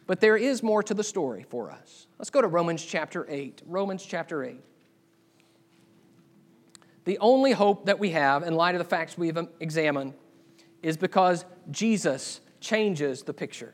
But 0.06 0.20
there 0.20 0.38
is 0.38 0.62
more 0.62 0.84
to 0.84 0.94
the 0.94 1.04
story 1.04 1.48
for 1.50 1.72
us. 1.72 2.06
Let's 2.20 2.30
go 2.30 2.42
to 2.42 2.48
Romans 2.48 2.86
chapter 2.86 3.26
8. 3.28 3.63
Romans 3.66 4.06
chapter 4.06 4.44
8. 4.44 4.60
The 7.08 7.20
only 7.20 7.54
hope 7.54 7.86
that 7.86 8.00
we 8.00 8.10
have, 8.10 8.43
in 8.43 8.54
light 8.54 8.76
of 8.76 8.80
the 8.80 8.86
facts 8.86 9.17
we've 9.17 9.38
examined, 9.62 10.13
is 10.84 10.98
because 10.98 11.46
Jesus 11.72 12.41
changes 12.60 13.24
the 13.24 13.34
picture. 13.34 13.74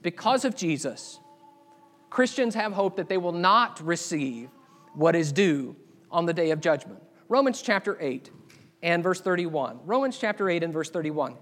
Because 0.00 0.46
of 0.46 0.56
Jesus, 0.56 1.20
Christians 2.08 2.54
have 2.54 2.72
hope 2.72 2.96
that 2.96 3.10
they 3.10 3.18
will 3.18 3.32
not 3.32 3.82
receive 3.82 4.48
what 4.94 5.14
is 5.14 5.30
due 5.30 5.76
on 6.10 6.24
the 6.24 6.32
day 6.32 6.52
of 6.52 6.62
judgment. 6.62 7.02
Romans 7.28 7.60
chapter 7.60 7.98
8 8.00 8.30
and 8.82 9.02
verse 9.02 9.20
31. 9.20 9.80
Romans 9.84 10.16
chapter 10.16 10.48
8 10.48 10.62
and 10.62 10.72
verse 10.72 10.88
31. 10.88 11.36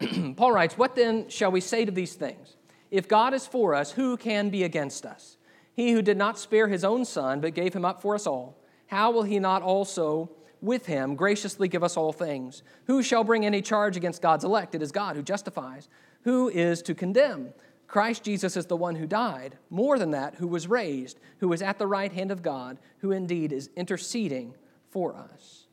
Paul 0.34 0.50
writes, 0.50 0.76
What 0.76 0.96
then 0.96 1.28
shall 1.28 1.52
we 1.52 1.60
say 1.60 1.84
to 1.84 1.92
these 1.92 2.14
things? 2.14 2.56
If 2.90 3.06
God 3.06 3.34
is 3.34 3.46
for 3.46 3.76
us, 3.76 3.92
who 3.92 4.16
can 4.16 4.50
be 4.50 4.64
against 4.64 5.06
us? 5.06 5.36
He 5.74 5.92
who 5.92 6.02
did 6.02 6.16
not 6.16 6.40
spare 6.40 6.66
his 6.66 6.82
own 6.82 7.04
son, 7.04 7.40
but 7.40 7.54
gave 7.54 7.72
him 7.72 7.84
up 7.84 8.02
for 8.02 8.16
us 8.16 8.26
all, 8.26 8.57
how 8.88 9.10
will 9.10 9.22
he 9.22 9.38
not 9.38 9.62
also 9.62 10.30
with 10.60 10.86
him 10.86 11.14
graciously 11.14 11.68
give 11.68 11.84
us 11.84 11.96
all 11.96 12.12
things? 12.12 12.62
Who 12.86 13.02
shall 13.02 13.22
bring 13.22 13.46
any 13.46 13.62
charge 13.62 13.96
against 13.96 14.22
God's 14.22 14.44
elect? 14.44 14.74
It 14.74 14.82
is 14.82 14.92
God 14.92 15.14
who 15.14 15.22
justifies. 15.22 15.88
Who 16.22 16.48
is 16.48 16.82
to 16.82 16.94
condemn? 16.94 17.52
Christ 17.86 18.24
Jesus 18.24 18.56
is 18.56 18.66
the 18.66 18.76
one 18.76 18.96
who 18.96 19.06
died, 19.06 19.56
more 19.70 19.98
than 19.98 20.10
that, 20.10 20.34
who 20.34 20.46
was 20.46 20.68
raised, 20.68 21.20
who 21.38 21.52
is 21.52 21.62
at 21.62 21.78
the 21.78 21.86
right 21.86 22.12
hand 22.12 22.30
of 22.30 22.42
God, 22.42 22.78
who 22.98 23.12
indeed 23.12 23.52
is 23.52 23.70
interceding 23.76 24.54
for 24.90 25.14
us. 25.14 25.66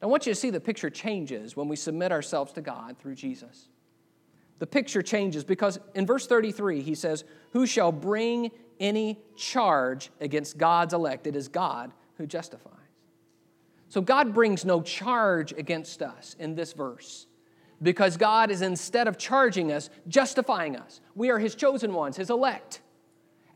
I 0.00 0.06
want 0.06 0.26
you 0.26 0.32
to 0.32 0.38
see 0.38 0.50
the 0.50 0.60
picture 0.60 0.90
changes 0.90 1.56
when 1.56 1.68
we 1.68 1.76
submit 1.76 2.12
ourselves 2.12 2.52
to 2.52 2.60
God 2.60 2.96
through 2.98 3.14
Jesus. 3.16 3.68
The 4.60 4.66
picture 4.66 5.02
changes 5.02 5.42
because 5.42 5.80
in 5.94 6.06
verse 6.06 6.26
33, 6.26 6.80
he 6.80 6.94
says, 6.94 7.24
Who 7.52 7.66
shall 7.66 7.90
bring 7.90 8.50
any 8.78 9.18
charge 9.36 10.10
against 10.20 10.58
God's 10.58 10.94
elect? 10.94 11.26
It 11.26 11.34
is 11.34 11.48
God 11.48 11.92
who 12.16 12.26
justifies. 12.26 12.72
So 13.88 14.00
God 14.00 14.34
brings 14.34 14.64
no 14.64 14.82
charge 14.82 15.52
against 15.52 16.02
us 16.02 16.34
in 16.38 16.54
this 16.54 16.72
verse 16.72 17.26
because 17.82 18.16
God 18.16 18.50
is 18.50 18.62
instead 18.62 19.06
of 19.08 19.18
charging 19.18 19.70
us, 19.70 19.90
justifying 20.08 20.76
us. 20.76 21.00
We 21.14 21.30
are 21.30 21.38
His 21.38 21.54
chosen 21.54 21.92
ones, 21.92 22.16
His 22.16 22.30
elect. 22.30 22.80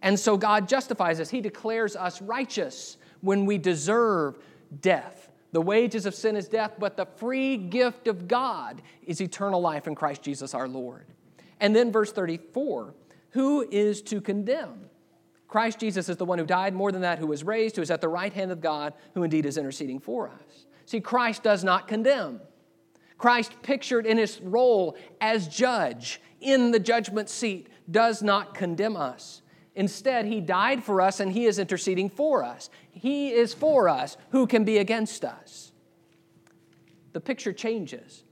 And 0.03 0.19
so 0.19 0.37
God 0.37 0.69
justifies 0.69 1.19
us. 1.21 1.31
He 1.31 1.41
declares 1.41 1.97
us 1.97 2.23
righteous 2.23 2.99
when 3.21 3.47
we 3.47 3.59
deserve 3.59 4.39
death. 4.81 5.31
The 5.51 5.63
wages 5.63 6.07
of 6.07 6.15
sin 6.15 6.37
is 6.37 6.47
death, 6.47 6.75
but 6.79 6.97
the 6.97 7.07
free 7.07 7.57
gift 7.57 8.07
of 8.07 8.29
God 8.29 8.83
is 9.07 9.21
eternal 9.21 9.61
life 9.61 9.87
in 9.89 9.95
Christ 9.95 10.23
Jesus 10.23 10.55
our 10.55 10.69
Lord. 10.69 11.07
And 11.59 11.75
then 11.75 11.91
verse 11.91 12.13
34 12.13 12.95
who 13.31 13.67
is 13.71 14.03
to 14.03 14.21
condemn? 14.21 14.89
Christ 15.49 15.81
Jesus 15.81 16.09
is 16.11 16.19
the 16.19 16.27
one 16.27 16.39
who 16.39 16.45
died, 16.45 16.75
more 16.75 16.93
than 16.93 17.01
that, 17.01 17.19
who 17.19 17.27
was 17.27 17.43
raised, 17.43 17.77
who 17.77 17.83
is 17.83 17.91
at 17.91 18.03
the 18.03 18.09
right 18.09 18.33
hand 18.33 18.53
of 18.53 18.61
God, 18.61 18.93
who 19.15 19.23
indeed 19.23 19.47
is 19.47 19.57
interceding 19.57 19.99
for 19.99 20.29
us. 20.29 20.67
See, 20.85 21.01
Christ 21.01 21.43
does 21.43 21.65
not 21.65 21.89
condemn. 21.89 22.41
Christ, 23.17 23.53
pictured 23.63 24.07
in 24.07 24.19
his 24.19 24.41
role 24.41 24.97
as 25.21 25.49
judge 25.49 26.21
in 26.41 26.71
the 26.71 26.79
judgment 26.79 27.29
seat, 27.29 27.69
does 27.91 28.23
not 28.23 28.55
condemn 28.55 28.97
us. 28.97 29.43
Instead, 29.75 30.27
he 30.27 30.41
died 30.41 30.85
for 30.85 31.01
us 31.01 31.19
and 31.21 31.33
he 31.33 31.47
is 31.47 31.59
interceding 31.59 32.11
for 32.11 32.45
us. 32.45 32.69
He 32.91 33.31
is 33.31 33.55
for 33.55 33.89
us. 33.89 34.17
Who 34.31 34.47
can 34.47 34.65
be 34.65 34.79
against 34.79 35.25
us? 35.25 35.73
The 37.13 37.21
picture 37.21 37.53
changes 37.53 38.25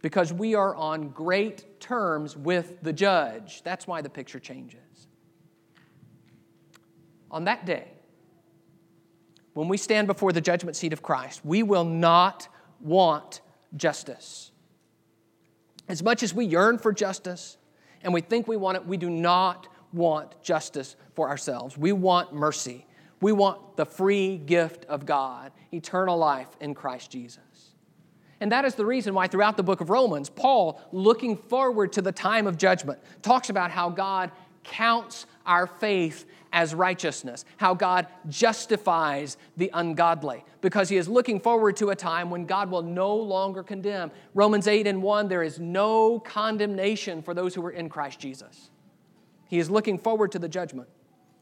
because 0.00 0.32
we 0.32 0.54
are 0.54 0.74
on 0.74 1.10
great 1.10 1.80
terms 1.80 2.36
with 2.36 2.82
the 2.82 2.92
judge. 2.92 3.62
That's 3.62 3.86
why 3.86 4.00
the 4.02 4.10
picture 4.10 4.40
changes. 4.40 4.80
On 7.32 7.44
that 7.44 7.64
day, 7.64 7.88
when 9.54 9.68
we 9.68 9.76
stand 9.76 10.06
before 10.06 10.32
the 10.32 10.40
judgment 10.40 10.76
seat 10.76 10.92
of 10.92 11.02
Christ, 11.02 11.44
we 11.44 11.62
will 11.62 11.84
not 11.84 12.48
want 12.80 13.40
justice. 13.76 14.50
As 15.88 16.02
much 16.02 16.22
as 16.22 16.34
we 16.34 16.44
yearn 16.44 16.78
for 16.78 16.92
justice 16.92 17.56
and 18.02 18.12
we 18.12 18.20
think 18.20 18.46
we 18.46 18.56
want 18.56 18.76
it, 18.76 18.86
we 18.86 18.96
do 18.96 19.10
not 19.10 19.68
want 19.92 20.40
justice 20.42 20.96
for 21.14 21.28
ourselves. 21.28 21.76
We 21.76 21.92
want 21.92 22.32
mercy. 22.32 22.86
We 23.20 23.32
want 23.32 23.76
the 23.76 23.84
free 23.84 24.36
gift 24.36 24.84
of 24.86 25.06
God, 25.06 25.52
eternal 25.72 26.16
life 26.16 26.48
in 26.60 26.74
Christ 26.74 27.10
Jesus. 27.10 27.38
And 28.40 28.50
that 28.50 28.64
is 28.64 28.74
the 28.74 28.84
reason 28.84 29.14
why 29.14 29.28
throughout 29.28 29.56
the 29.56 29.62
book 29.62 29.80
of 29.80 29.90
Romans, 29.90 30.28
Paul, 30.28 30.80
looking 30.90 31.36
forward 31.36 31.92
to 31.92 32.02
the 32.02 32.10
time 32.10 32.48
of 32.48 32.58
judgment, 32.58 32.98
talks 33.22 33.50
about 33.50 33.70
how 33.70 33.88
God 33.90 34.32
counts 34.64 35.26
our 35.46 35.66
faith 35.66 36.24
as 36.52 36.74
righteousness, 36.74 37.44
how 37.56 37.74
God 37.74 38.06
justifies 38.28 39.36
the 39.56 39.70
ungodly, 39.72 40.44
because 40.60 40.88
he 40.88 40.96
is 40.96 41.08
looking 41.08 41.40
forward 41.40 41.76
to 41.76 41.90
a 41.90 41.96
time 41.96 42.30
when 42.30 42.44
God 42.46 42.70
will 42.70 42.82
no 42.82 43.14
longer 43.16 43.62
condemn. 43.62 44.10
Romans 44.34 44.68
8 44.68 44.86
and 44.86 45.02
1 45.02 45.28
there 45.28 45.42
is 45.42 45.58
no 45.58 46.20
condemnation 46.20 47.22
for 47.22 47.34
those 47.34 47.54
who 47.54 47.64
are 47.64 47.70
in 47.70 47.88
Christ 47.88 48.20
Jesus. 48.20 48.70
He 49.48 49.58
is 49.58 49.70
looking 49.70 49.98
forward 49.98 50.32
to 50.32 50.38
the 50.38 50.48
judgment 50.48 50.88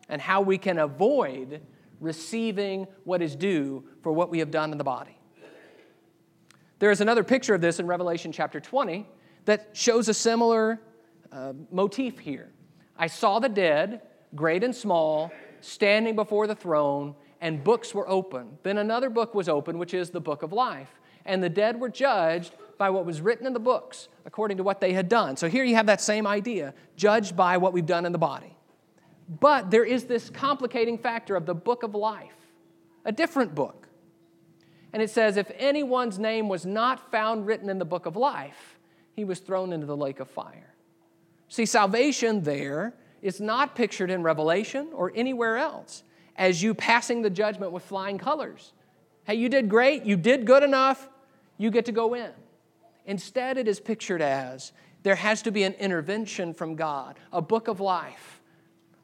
and 0.09 0.21
how 0.21 0.41
we 0.41 0.59
can 0.59 0.79
avoid 0.79 1.61
receiving 2.01 2.87
what 3.05 3.23
is 3.23 3.37
due 3.37 3.85
for 4.03 4.13
what 4.13 4.31
we 4.31 4.39
have 4.39 4.51
done 4.51 4.73
in 4.73 4.79
the 4.79 4.85
body. 4.85 5.17
There 6.79 6.91
is 6.91 7.01
another 7.01 7.23
picture 7.23 7.55
of 7.55 7.61
this 7.61 7.79
in 7.79 7.87
Revelation 7.87 8.33
chapter 8.33 8.59
20 8.59 9.07
that 9.45 9.69
shows 9.75 10.09
a 10.09 10.15
similar 10.15 10.81
uh, 11.31 11.53
motif 11.71 12.19
here. 12.19 12.51
I 12.97 13.07
saw 13.07 13.39
the 13.39 13.49
dead, 13.49 14.03
great 14.35 14.65
and 14.65 14.75
small, 14.75 15.33
standing 15.61 16.17
before 16.17 16.47
the 16.47 16.55
throne, 16.55 17.15
and 17.41 17.65
books 17.65 17.95
were 17.95 18.09
open. 18.09 18.59
Then 18.63 18.79
another 18.79 19.11
book 19.11 19.35
was 19.35 19.49
opened, 19.49 19.79
which 19.79 19.95
is 19.95 20.11
the 20.11 20.21
book 20.21 20.43
of 20.43 20.53
life. 20.53 20.91
And 21.25 21.43
the 21.43 21.49
dead 21.49 21.79
were 21.81 21.89
judged 21.89 22.55
by 22.79 22.91
what 22.91 23.05
was 23.05 23.21
written 23.21 23.47
in 23.47 23.53
the 23.53 23.61
books 23.61 24.09
according 24.25 24.57
to 24.57 24.63
what 24.63 24.81
they 24.81 24.93
had 24.93 25.09
done. 25.09 25.37
So 25.37 25.49
here 25.49 25.65
you 25.65 25.75
have 25.75 25.87
that 25.87 26.01
same 26.01 26.27
idea, 26.27 26.75
judged 26.97 27.37
by 27.37 27.59
what 27.59 27.73
we've 27.73 27.87
done 27.87 28.07
in 28.07 28.13
the 28.13 28.19
body. 28.19 28.57
But 29.29 29.71
there 29.71 29.85
is 29.85 30.05
this 30.05 30.31
complicating 30.31 30.99
factor 30.99 31.37
of 31.37 31.47
the 31.47 31.55
book 31.55 31.83
of 31.83 31.95
life, 31.95 32.35
a 33.05 33.13
different 33.13 33.55
book. 33.55 33.87
And 34.93 35.03
it 35.03 35.11
says, 35.11 35.37
if 35.37 35.51
anyone's 35.57 36.19
name 36.19 36.49
was 36.49 36.67
not 36.67 37.13
found 37.13 37.47
written 37.47 37.71
in 37.71 37.79
the 37.79 37.85
book 37.85 38.07
of 38.07 38.17
life, 38.17 38.79
he 39.15 39.25
was 39.25 39.39
thrown 39.39 39.73
into 39.73 39.87
the 39.87 39.97
lake 39.97 40.19
of 40.19 40.29
fire. 40.29 40.75
See, 41.49 41.67
salvation 41.67 42.43
there 42.43 42.95
is 43.23 43.41
not 43.41 43.75
pictured 43.75 44.11
in 44.11 44.23
Revelation 44.23 44.89
or 44.93 45.13
anywhere 45.15 45.57
else 45.57 46.03
as 46.37 46.63
you 46.63 46.75
passing 46.75 47.23
the 47.23 47.31
judgment 47.31 47.73
with 47.73 47.83
flying 47.83 48.19
colors. 48.19 48.73
Hey, 49.25 49.35
you 49.35 49.49
did 49.49 49.69
great, 49.69 50.05
you 50.05 50.17
did 50.17 50.47
good 50.47 50.63
enough, 50.63 51.09
you 51.59 51.71
get 51.71 51.85
to 51.87 51.93
go 51.93 52.15
in. 52.15 52.31
Instead, 53.05 53.59
it 53.59 53.69
is 53.69 53.81
pictured 53.81 54.23
as 54.23 54.73
there 55.03 55.15
has 55.15 55.43
to 55.43 55.51
be 55.51 55.65
an 55.65 55.75
intervention 55.75 56.55
from 56.55 56.77
God, 56.77 57.19
a 57.33 57.43
book 57.43 57.69
of 57.69 57.81
life, 57.81 58.41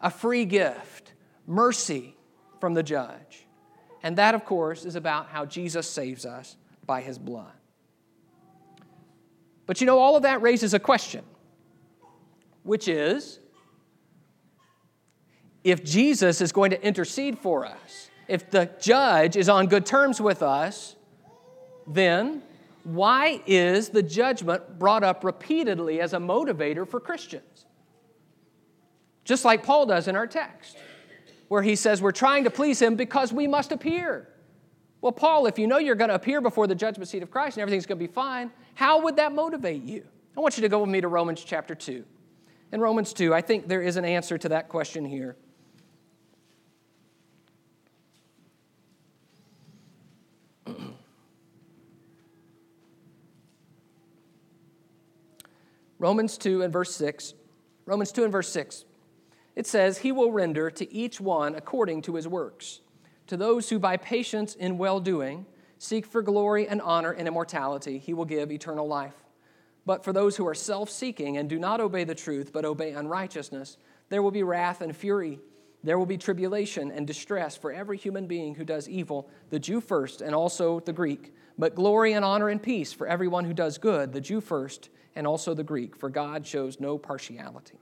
a 0.00 0.11
free 0.11 0.44
gift, 0.44 1.12
mercy 1.46 2.16
from 2.61 2.74
the 2.74 2.83
judge. 2.83 3.46
And 4.02 4.16
that, 4.18 4.35
of 4.35 4.44
course, 4.44 4.85
is 4.85 4.94
about 4.94 5.29
how 5.29 5.44
Jesus 5.46 5.88
saves 5.88 6.24
us 6.24 6.57
by 6.85 7.00
his 7.00 7.18
blood. 7.18 7.52
But 9.66 9.81
you 9.81 9.87
know, 9.87 9.98
all 9.98 10.16
of 10.16 10.22
that 10.22 10.42
raises 10.42 10.74
a 10.74 10.79
question, 10.79 11.24
which 12.62 12.88
is 12.88 13.40
if 15.66 15.83
Jesus 15.83 16.40
is 16.40 16.52
going 16.52 16.70
to 16.70 16.81
intercede 16.81 17.40
for 17.40 17.66
us, 17.66 18.09
if 18.29 18.50
the 18.50 18.70
judge 18.81 19.37
is 19.37 19.48
on 19.48 19.66
good 19.66 19.85
terms 19.85 20.20
with 20.20 20.40
us, 20.40 20.94
then 21.88 22.40
why 22.85 23.42
is 23.46 23.88
the 23.88 24.02
judgment 24.02 24.79
brought 24.79 25.02
up 25.02 25.24
repeatedly 25.24 26.00
as 26.00 26.12
a 26.12 26.18
motivator 26.18 26.88
for 26.88 27.00
Christians? 27.00 27.66
Just 29.24 29.44
like 29.44 29.64
Paul 29.64 29.87
does 29.87 30.07
in 30.07 30.14
our 30.14 30.29
text 30.29 30.76
where 31.48 31.62
he 31.62 31.74
says 31.74 32.00
we're 32.00 32.12
trying 32.12 32.44
to 32.44 32.50
please 32.50 32.81
him 32.81 32.94
because 32.94 33.33
we 33.33 33.48
must 33.48 33.72
appear. 33.72 34.29
Well, 35.00 35.12
Paul, 35.12 35.46
if 35.46 35.59
you 35.59 35.66
know 35.66 35.79
you're 35.79 35.96
going 35.96 36.11
to 36.11 36.14
appear 36.14 36.40
before 36.40 36.68
the 36.68 36.76
judgment 36.76 37.09
seat 37.09 37.24
of 37.24 37.31
Christ 37.31 37.57
and 37.57 37.62
everything's 37.62 37.87
going 37.87 37.98
to 37.98 38.07
be 38.07 38.12
fine, 38.12 38.52
how 38.74 39.02
would 39.02 39.16
that 39.16 39.33
motivate 39.33 39.83
you? 39.83 40.05
I 40.37 40.40
want 40.40 40.57
you 40.57 40.62
to 40.62 40.68
go 40.68 40.81
with 40.81 40.90
me 40.90 41.00
to 41.00 41.09
Romans 41.09 41.42
chapter 41.44 41.74
2. 41.74 42.05
In 42.72 42.81
Romans 42.81 43.12
2, 43.12 43.35
I 43.35 43.40
think 43.40 43.66
there 43.66 43.83
is 43.83 43.96
an 43.96 44.05
answer 44.05 44.38
to 44.38 44.48
that 44.50 44.68
question 44.68 45.05
here. 45.05 45.37
Romans 55.98 56.37
2 56.38 56.62
and 56.62 56.72
verse 56.72 56.94
6. 56.94 57.35
Romans 57.87 58.12
2 58.12 58.24
and 58.24 58.32
verse 58.32 58.48
6 58.50 58.85
it 59.56 59.66
says, 59.66 59.98
He 59.98 60.12
will 60.12 60.30
render 60.30 60.70
to 60.70 60.92
each 60.92 61.18
one 61.20 61.54
according 61.54 62.02
to 62.02 62.14
his 62.14 62.28
works. 62.28 62.80
To 63.28 63.37
those 63.37 63.70
who 63.70 63.78
by 63.78 63.96
patience 63.96 64.54
in 64.54 64.78
well 64.78 65.00
doing 65.00 65.46
seek 65.78 66.06
for 66.06 66.22
glory 66.22 66.68
and 66.68 66.80
honor 66.82 67.11
and 67.11 67.26
immortality, 67.26 67.98
he 67.98 68.14
will 68.14 68.26
give 68.26 68.52
eternal 68.52 68.87
life. 68.87 69.14
But 69.87 70.04
for 70.04 70.12
those 70.12 70.37
who 70.37 70.46
are 70.46 70.54
self 70.54 70.90
seeking 70.90 71.38
and 71.38 71.48
do 71.48 71.59
not 71.59 71.80
obey 71.80 72.04
the 72.04 72.14
truth, 72.14 72.52
but 72.52 72.64
obey 72.64 72.92
unrighteousness, 72.92 73.78
there 74.11 74.22
will 74.22 74.30
be 74.30 74.42
wrath 74.42 74.82
and 74.82 74.94
fury. 74.94 75.40
There 75.82 75.98
will 75.98 76.06
be 76.06 76.18
tribulation 76.18 76.90
and 76.90 77.06
distress 77.06 77.56
for 77.56 77.72
every 77.72 77.96
human 77.96 78.26
being 78.26 78.56
who 78.56 78.64
does 78.64 78.88
evil, 78.88 79.28
the 79.50 79.59
Jew 79.59 79.80
first 79.80 80.20
and 80.20 80.35
also 80.35 80.80
the 80.80 80.92
Greek. 80.92 81.32
But 81.59 81.74
glory 81.74 82.12
and 82.12 82.24
honor 82.24 82.48
and 82.48 82.62
peace 82.62 82.92
for 82.92 83.06
everyone 83.06 83.44
who 83.44 83.54
does 83.54 83.78
good, 83.78 84.12
the 84.12 84.20
Jew 84.20 84.40
first 84.40 84.90
and 85.16 85.26
also 85.26 85.55
the 85.55 85.64
Greek, 85.64 85.96
for 85.96 86.11
God 86.11 86.46
shows 86.46 86.79
no 86.79 86.98
partiality. 86.98 87.81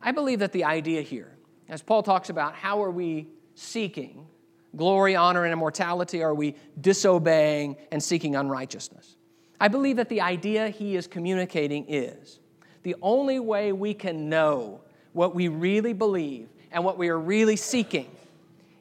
I 0.00 0.12
believe 0.12 0.38
that 0.38 0.52
the 0.52 0.64
idea 0.64 1.02
here, 1.02 1.36
as 1.68 1.82
Paul 1.82 2.02
talks 2.02 2.30
about 2.30 2.54
how 2.54 2.82
are 2.82 2.90
we 2.90 3.28
seeking 3.54 4.26
glory, 4.74 5.14
honor, 5.14 5.44
and 5.44 5.52
immortality, 5.52 6.22
are 6.22 6.34
we 6.34 6.54
disobeying 6.80 7.76
and 7.90 8.02
seeking 8.02 8.36
unrighteousness? 8.36 9.16
I 9.60 9.68
believe 9.68 9.96
that 9.96 10.08
the 10.08 10.22
idea 10.22 10.68
he 10.68 10.96
is 10.96 11.06
communicating 11.06 11.84
is 11.88 12.40
the 12.82 12.96
only 13.02 13.38
way 13.38 13.72
we 13.72 13.94
can 13.94 14.28
know 14.28 14.80
what 15.12 15.34
we 15.34 15.48
really 15.48 15.92
believe 15.92 16.48
and 16.70 16.84
what 16.84 16.96
we 16.96 17.08
are 17.10 17.18
really 17.18 17.56
seeking 17.56 18.10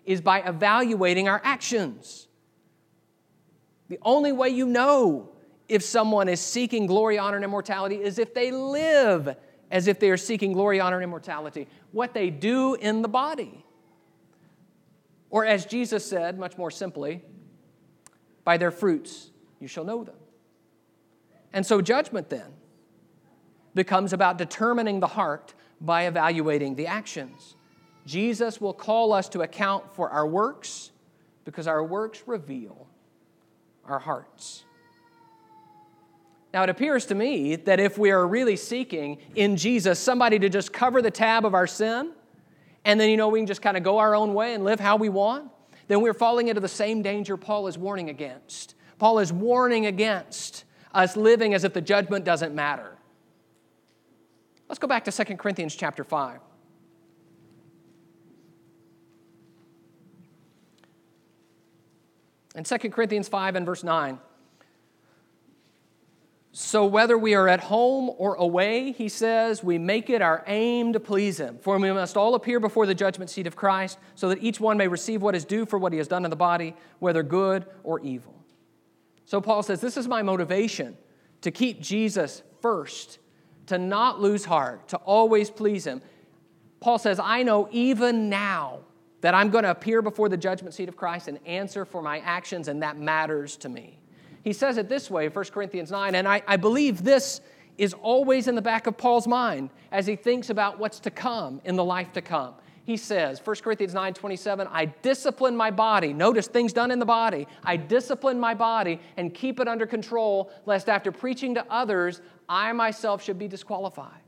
is 0.06 0.22
by 0.22 0.40
evaluating 0.42 1.28
our 1.28 1.42
actions. 1.44 2.28
The 3.90 4.00
only 4.02 4.32
way 4.32 4.50
you 4.50 4.66
know 4.66 5.31
if 5.72 5.84
someone 5.84 6.28
is 6.28 6.42
seeking 6.42 6.86
glory, 6.86 7.18
honor, 7.18 7.38
and 7.38 7.46
immortality 7.46 7.96
is 7.96 8.20
if 8.20 8.34
they 8.34 8.52
live 8.52 9.38
as 9.72 9.88
if 9.88 10.00
they 10.00 10.10
are 10.10 10.18
seeking 10.18 10.52
glory, 10.52 10.82
honor, 10.82 10.98
and 10.98 11.04
immortality, 11.06 11.66
what 11.94 12.14
they 12.14 12.30
do 12.30 12.76
in 12.76 13.02
the 13.02 13.08
body. 13.08 13.64
Or 15.30 15.46
as 15.46 15.66
Jesus 15.66 16.06
said, 16.06 16.38
much 16.38 16.58
more 16.58 16.72
simply, 16.72 17.24
by 18.44 18.58
their 18.58 18.70
fruits 18.70 19.32
you 19.62 19.68
shall 19.70 19.86
know 19.86 20.04
them. 20.04 20.16
And 21.54 21.66
so 21.66 21.80
judgment 21.80 22.30
then 22.30 22.52
becomes 23.74 24.12
about 24.12 24.38
determining 24.38 25.00
the 25.00 25.08
heart 25.08 25.54
by 25.80 26.06
evaluating 26.06 26.76
the 26.76 26.88
actions. 26.88 27.56
Jesus 28.06 28.60
will 28.60 28.74
call 28.74 29.14
us 29.14 29.30
to 29.30 29.42
account 29.42 29.96
for 29.96 30.10
our 30.10 30.28
works 30.28 30.92
because 31.46 31.66
our 31.66 31.82
works 31.82 32.24
reveal 32.26 32.88
our 33.86 34.00
hearts. 34.00 34.66
Now, 36.54 36.64
it 36.64 36.70
appears 36.70 37.06
to 37.08 37.16
me 37.16 37.56
that 37.56 37.80
if 37.80 37.98
we 37.98 38.12
are 38.12 38.28
really 38.28 38.58
seeking 38.58 39.20
in 39.36 39.56
Jesus 39.56 40.00
somebody 40.00 40.38
to 40.40 40.50
just 40.50 40.74
cover 40.74 41.02
the 41.02 41.12
tab 41.12 41.46
of 41.46 41.54
our 41.54 41.68
sin, 41.68 42.12
and 42.84 43.00
then, 43.00 43.10
you 43.10 43.18
know, 43.18 43.30
we 43.30 43.40
can 43.40 43.48
just 43.48 43.62
kind 43.62 43.78
of 43.78 43.84
go 43.84 44.00
our 44.00 44.16
own 44.16 44.34
way 44.34 44.54
and 44.54 44.64
live 44.64 44.80
how 44.80 44.98
we 44.98 45.08
want, 45.08 45.50
then 45.88 46.02
we're 46.02 46.14
falling 46.14 46.48
into 46.48 46.60
the 46.60 46.68
same 46.68 47.02
danger 47.02 47.38
Paul 47.38 47.68
is 47.68 47.78
warning 47.78 48.10
against. 48.10 48.76
Paul 48.98 49.20
is 49.20 49.32
warning 49.32 49.86
against 49.86 50.66
us 50.94 51.16
living 51.16 51.54
as 51.54 51.64
if 51.64 51.74
the 51.74 51.82
judgment 51.82 52.26
doesn't 52.26 52.54
matter. 52.54 52.98
Let's 54.68 54.80
go 54.80 54.88
back 54.88 55.06
to 55.06 55.12
2 55.12 55.36
Corinthians 55.36 55.76
chapter 55.76 56.04
5. 56.04 56.40
In 62.56 62.64
2 62.64 62.78
Corinthians 62.90 63.30
5 63.30 63.56
and 63.56 63.66
verse 63.66 63.84
9, 63.84 64.20
so, 66.54 66.86
whether 66.86 67.18
we 67.18 67.34
are 67.34 67.48
at 67.48 67.62
home 67.62 68.12
or 68.18 68.36
away, 68.36 68.92
he 68.92 69.08
says, 69.08 69.64
we 69.64 69.78
make 69.78 70.10
it 70.10 70.22
our 70.22 70.44
aim 70.48 70.92
to 70.92 71.00
please 71.00 71.40
him. 71.40 71.58
For 71.62 71.78
we 71.78 71.94
must 71.94 72.18
all 72.18 72.36
appear 72.36 72.60
before 72.60 72.86
the 72.86 72.94
judgment 72.94 73.30
seat 73.30 73.48
of 73.48 73.56
Christ, 73.56 73.98
so 74.16 74.28
that 74.28 74.44
each 74.44 74.60
one 74.60 74.76
may 74.76 74.90
receive 74.90 75.22
what 75.22 75.34
is 75.34 75.46
due 75.46 75.66
for 75.66 75.80
what 75.80 75.94
he 75.94 75.98
has 75.98 76.10
done 76.10 76.26
in 76.26 76.30
the 76.30 76.36
body, 76.36 76.76
whether 77.00 77.24
good 77.24 77.66
or 77.84 78.02
evil. 78.02 78.36
So, 79.24 79.40
Paul 79.40 79.64
says, 79.64 79.80
This 79.80 79.96
is 79.96 80.10
my 80.10 80.24
motivation 80.24 80.98
to 81.40 81.52
keep 81.52 81.80
Jesus 81.80 82.44
first, 82.60 83.20
to 83.68 83.78
not 83.78 84.20
lose 84.20 84.44
heart, 84.44 84.90
to 84.90 84.98
always 84.98 85.50
please 85.50 85.88
him. 85.88 86.02
Paul 86.82 86.98
says, 86.98 87.18
I 87.18 87.44
know 87.44 87.70
even 87.72 88.28
now 88.28 88.80
that 89.22 89.34
I'm 89.34 89.52
going 89.52 89.64
to 89.64 89.72
appear 89.72 90.02
before 90.02 90.28
the 90.28 90.36
judgment 90.36 90.76
seat 90.76 90.90
of 90.90 90.98
Christ 90.98 91.30
and 91.30 91.40
answer 91.46 91.86
for 91.86 92.02
my 92.02 92.20
actions, 92.20 92.68
and 92.68 92.84
that 92.84 92.98
matters 92.98 93.56
to 93.58 93.70
me. 93.70 94.01
He 94.44 94.54
says 94.54 94.78
it 94.78 94.90
this 94.90 95.10
way, 95.10 95.30
1 95.30 95.46
Corinthians 95.46 95.92
9, 95.92 96.16
and 96.16 96.28
I, 96.28 96.42
I 96.48 96.58
believe 96.58 97.04
this 97.04 97.42
is 97.78 97.94
always 97.94 98.48
in 98.48 98.56
the 98.56 98.62
back 98.62 98.88
of 98.88 98.98
Paul's 98.98 99.28
mind 99.28 99.70
as 99.92 100.08
he 100.08 100.16
thinks 100.16 100.50
about 100.50 100.80
what's 100.80 101.00
to 101.02 101.12
come 101.12 101.62
in 101.64 101.76
the 101.76 101.84
life 101.84 102.12
to 102.14 102.22
come. 102.22 102.54
He 102.84 102.98
says, 102.98 103.40
1 103.44 103.56
Corinthians 103.58 103.94
9 103.94 104.14
27, 104.14 104.68
I 104.70 104.86
discipline 104.86 105.56
my 105.56 105.70
body. 105.70 106.14
Notice 106.14 106.48
things 106.48 106.74
done 106.74 106.92
in 106.92 107.00
the 107.00 107.06
body. 107.06 107.48
I 107.64 107.78
discipline 107.78 108.40
my 108.40 108.56
body 108.56 109.00
and 109.18 109.34
keep 109.34 109.60
it 109.60 109.68
under 109.68 109.86
control, 109.86 110.52
lest 110.66 110.90
after 110.90 111.12
preaching 111.12 111.56
to 111.56 111.66
others, 111.72 112.22
I 112.50 112.74
myself 112.74 113.24
should 113.24 113.38
be 113.38 113.48
disqualified. 113.48 114.22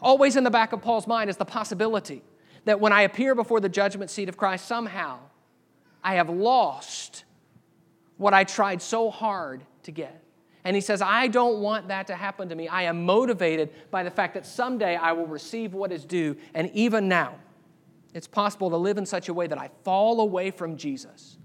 Always 0.00 0.34
in 0.36 0.42
the 0.42 0.50
back 0.50 0.72
of 0.72 0.82
Paul's 0.82 1.06
mind 1.06 1.30
is 1.30 1.36
the 1.36 1.44
possibility 1.44 2.22
that 2.64 2.80
when 2.80 2.92
I 2.92 3.02
appear 3.02 3.34
before 3.34 3.60
the 3.60 3.68
judgment 3.68 4.10
seat 4.10 4.28
of 4.28 4.36
Christ, 4.36 4.66
somehow 4.66 5.18
I 6.02 6.14
have 6.14 6.28
lost 6.28 7.24
what 8.22 8.32
I 8.32 8.44
tried 8.44 8.80
so 8.80 9.10
hard 9.10 9.64
to 9.82 9.90
get. 9.90 10.22
And 10.64 10.76
he 10.76 10.80
says, 10.80 11.02
I 11.02 11.26
don't 11.26 11.60
want 11.60 11.88
that 11.88 12.06
to 12.06 12.14
happen 12.14 12.48
to 12.48 12.54
me. 12.54 12.68
I 12.68 12.82
am 12.82 13.04
motivated 13.04 13.70
by 13.90 14.04
the 14.04 14.10
fact 14.10 14.34
that 14.34 14.46
someday 14.46 14.94
I 14.96 15.12
will 15.12 15.26
receive 15.26 15.74
what 15.74 15.90
is 15.90 16.04
due. 16.04 16.36
And 16.54 16.70
even 16.72 17.08
now, 17.08 17.34
it's 18.14 18.28
possible 18.28 18.70
to 18.70 18.76
live 18.76 18.96
in 18.96 19.04
such 19.04 19.28
a 19.28 19.34
way 19.34 19.46
that 19.48 19.58
I 19.58 19.70
fall 19.82 20.20
away 20.20 20.50
from 20.50 20.76
Jesus 20.76 21.36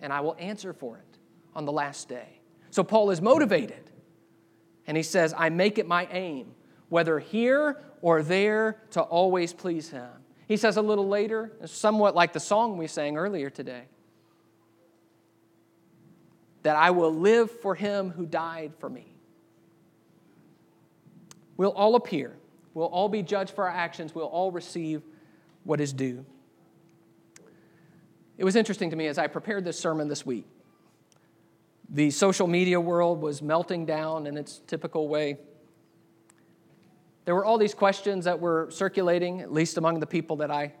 and 0.00 0.12
I 0.12 0.20
will 0.20 0.36
answer 0.38 0.72
for 0.72 0.96
it 0.96 1.18
on 1.54 1.64
the 1.64 1.72
last 1.72 2.08
day. 2.08 2.40
So 2.70 2.84
Paul 2.84 3.10
is 3.10 3.20
motivated. 3.20 3.90
And 4.86 4.96
he 4.96 5.02
says, 5.02 5.34
I 5.36 5.48
make 5.48 5.78
it 5.78 5.88
my 5.88 6.06
aim, 6.12 6.54
whether 6.88 7.18
here 7.18 7.82
or 8.02 8.22
there, 8.22 8.82
to 8.92 9.00
always 9.00 9.52
please 9.52 9.90
him. 9.90 10.08
He 10.46 10.56
says 10.56 10.76
a 10.76 10.82
little 10.82 11.08
later, 11.08 11.50
somewhat 11.64 12.14
like 12.14 12.32
the 12.32 12.40
song 12.40 12.78
we 12.78 12.86
sang 12.86 13.16
earlier 13.16 13.50
today, 13.50 13.84
that 16.66 16.74
I 16.74 16.90
will 16.90 17.14
live 17.14 17.48
for 17.48 17.76
him 17.76 18.10
who 18.10 18.26
died 18.26 18.72
for 18.80 18.90
me. 18.90 19.06
We'll 21.56 21.70
all 21.70 21.94
appear. 21.94 22.36
We'll 22.74 22.88
all 22.88 23.08
be 23.08 23.22
judged 23.22 23.52
for 23.52 23.68
our 23.68 23.70
actions. 23.70 24.16
We'll 24.16 24.26
all 24.26 24.50
receive 24.50 25.02
what 25.62 25.80
is 25.80 25.92
due. 25.92 26.26
It 28.36 28.42
was 28.42 28.56
interesting 28.56 28.90
to 28.90 28.96
me 28.96 29.06
as 29.06 29.16
I 29.16 29.28
prepared 29.28 29.64
this 29.64 29.78
sermon 29.78 30.08
this 30.08 30.26
week. 30.26 30.44
The 31.88 32.10
social 32.10 32.48
media 32.48 32.80
world 32.80 33.20
was 33.20 33.42
melting 33.42 33.86
down 33.86 34.26
in 34.26 34.36
its 34.36 34.60
typical 34.66 35.06
way. 35.06 35.38
There 37.26 37.36
were 37.36 37.44
all 37.44 37.58
these 37.58 37.74
questions 37.74 38.24
that 38.24 38.40
were 38.40 38.66
circulating, 38.72 39.40
at 39.40 39.52
least 39.52 39.76
among 39.76 40.00
the 40.00 40.06
people 40.06 40.34
that 40.38 40.50
I 40.50 40.72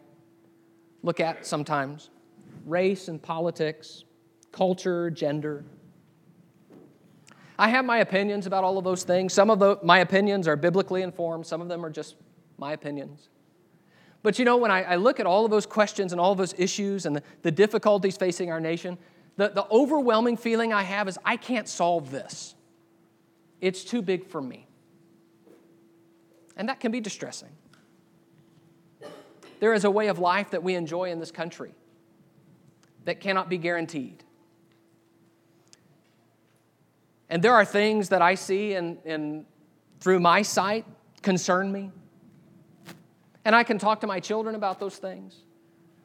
look 1.04 1.20
at 1.20 1.46
sometimes 1.46 2.10
race 2.64 3.06
and 3.06 3.22
politics, 3.22 4.02
culture, 4.50 5.10
gender. 5.12 5.64
I 7.58 7.68
have 7.68 7.84
my 7.84 7.98
opinions 7.98 8.46
about 8.46 8.64
all 8.64 8.78
of 8.78 8.84
those 8.84 9.02
things. 9.02 9.32
Some 9.32 9.50
of 9.50 9.58
the, 9.58 9.78
my 9.82 10.00
opinions 10.00 10.46
are 10.46 10.56
biblically 10.56 11.02
informed, 11.02 11.46
some 11.46 11.60
of 11.60 11.68
them 11.68 11.84
are 11.84 11.90
just 11.90 12.16
my 12.58 12.72
opinions. 12.72 13.28
But 14.22 14.38
you 14.38 14.44
know, 14.44 14.56
when 14.56 14.70
I, 14.70 14.82
I 14.82 14.96
look 14.96 15.20
at 15.20 15.26
all 15.26 15.44
of 15.44 15.50
those 15.50 15.66
questions 15.66 16.12
and 16.12 16.20
all 16.20 16.32
of 16.32 16.38
those 16.38 16.54
issues 16.58 17.06
and 17.06 17.16
the, 17.16 17.22
the 17.42 17.50
difficulties 17.50 18.16
facing 18.16 18.50
our 18.50 18.60
nation, 18.60 18.98
the, 19.36 19.48
the 19.48 19.66
overwhelming 19.70 20.36
feeling 20.36 20.72
I 20.72 20.82
have 20.82 21.08
is 21.08 21.18
I 21.24 21.36
can't 21.36 21.68
solve 21.68 22.10
this. 22.10 22.54
It's 23.60 23.84
too 23.84 24.02
big 24.02 24.26
for 24.26 24.42
me. 24.42 24.66
And 26.56 26.68
that 26.68 26.80
can 26.80 26.90
be 26.90 27.00
distressing. 27.00 27.50
There 29.60 29.72
is 29.72 29.84
a 29.84 29.90
way 29.90 30.08
of 30.08 30.18
life 30.18 30.50
that 30.50 30.62
we 30.62 30.74
enjoy 30.74 31.10
in 31.10 31.20
this 31.20 31.30
country 31.30 31.74
that 33.04 33.20
cannot 33.20 33.48
be 33.48 33.58
guaranteed. 33.58 34.24
And 37.28 37.42
there 37.42 37.54
are 37.54 37.64
things 37.64 38.10
that 38.10 38.22
I 38.22 38.34
see 38.34 38.74
and, 38.74 38.98
and 39.04 39.44
through 40.00 40.20
my 40.20 40.42
sight 40.42 40.84
concern 41.22 41.72
me. 41.72 41.90
And 43.44 43.54
I 43.54 43.62
can 43.62 43.78
talk 43.78 44.00
to 44.00 44.06
my 44.06 44.20
children 44.20 44.54
about 44.54 44.78
those 44.80 44.96
things. 44.96 45.42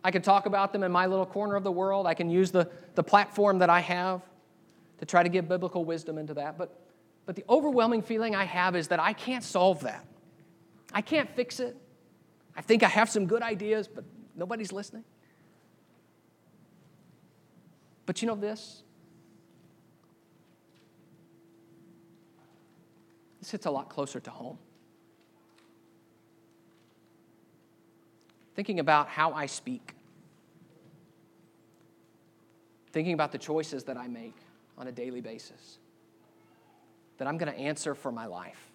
I 0.03 0.11
can 0.11 0.21
talk 0.21 0.45
about 0.45 0.73
them 0.73 0.83
in 0.83 0.91
my 0.91 1.05
little 1.05 1.25
corner 1.25 1.55
of 1.55 1.63
the 1.63 1.71
world. 1.71 2.07
I 2.07 2.13
can 2.13 2.29
use 2.29 2.51
the, 2.51 2.69
the 2.95 3.03
platform 3.03 3.59
that 3.59 3.69
I 3.69 3.79
have 3.81 4.21
to 4.99 5.05
try 5.05 5.23
to 5.23 5.29
give 5.29 5.47
biblical 5.47 5.85
wisdom 5.85 6.17
into 6.17 6.33
that. 6.35 6.57
But, 6.57 6.79
but 7.25 7.35
the 7.35 7.43
overwhelming 7.49 8.01
feeling 8.01 8.35
I 8.35 8.45
have 8.45 8.75
is 8.75 8.87
that 8.87 8.99
I 8.99 9.13
can't 9.13 9.43
solve 9.43 9.81
that. 9.81 10.05
I 10.93 11.01
can't 11.01 11.29
fix 11.35 11.59
it. 11.59 11.77
I 12.55 12.61
think 12.61 12.83
I 12.83 12.87
have 12.87 13.09
some 13.09 13.27
good 13.27 13.41
ideas, 13.41 13.87
but 13.87 14.03
nobody's 14.35 14.71
listening. 14.71 15.03
But 18.05 18.21
you 18.21 18.27
know 18.27 18.35
this? 18.35 18.83
This 23.41 23.51
hits 23.51 23.65
a 23.65 23.71
lot 23.71 23.89
closer 23.89 24.19
to 24.21 24.29
home. 24.29 24.57
Thinking 28.55 28.79
about 28.79 29.07
how 29.07 29.33
I 29.33 29.47
speak, 29.47 29.95
thinking 32.91 33.13
about 33.13 33.31
the 33.31 33.37
choices 33.37 33.85
that 33.85 33.97
I 33.97 34.07
make 34.07 34.35
on 34.77 34.87
a 34.87 34.91
daily 34.91 35.21
basis, 35.21 35.79
that 37.17 37.27
I'm 37.27 37.37
going 37.37 37.51
to 37.51 37.57
answer 37.57 37.95
for 37.95 38.11
my 38.11 38.27
life. 38.27 38.71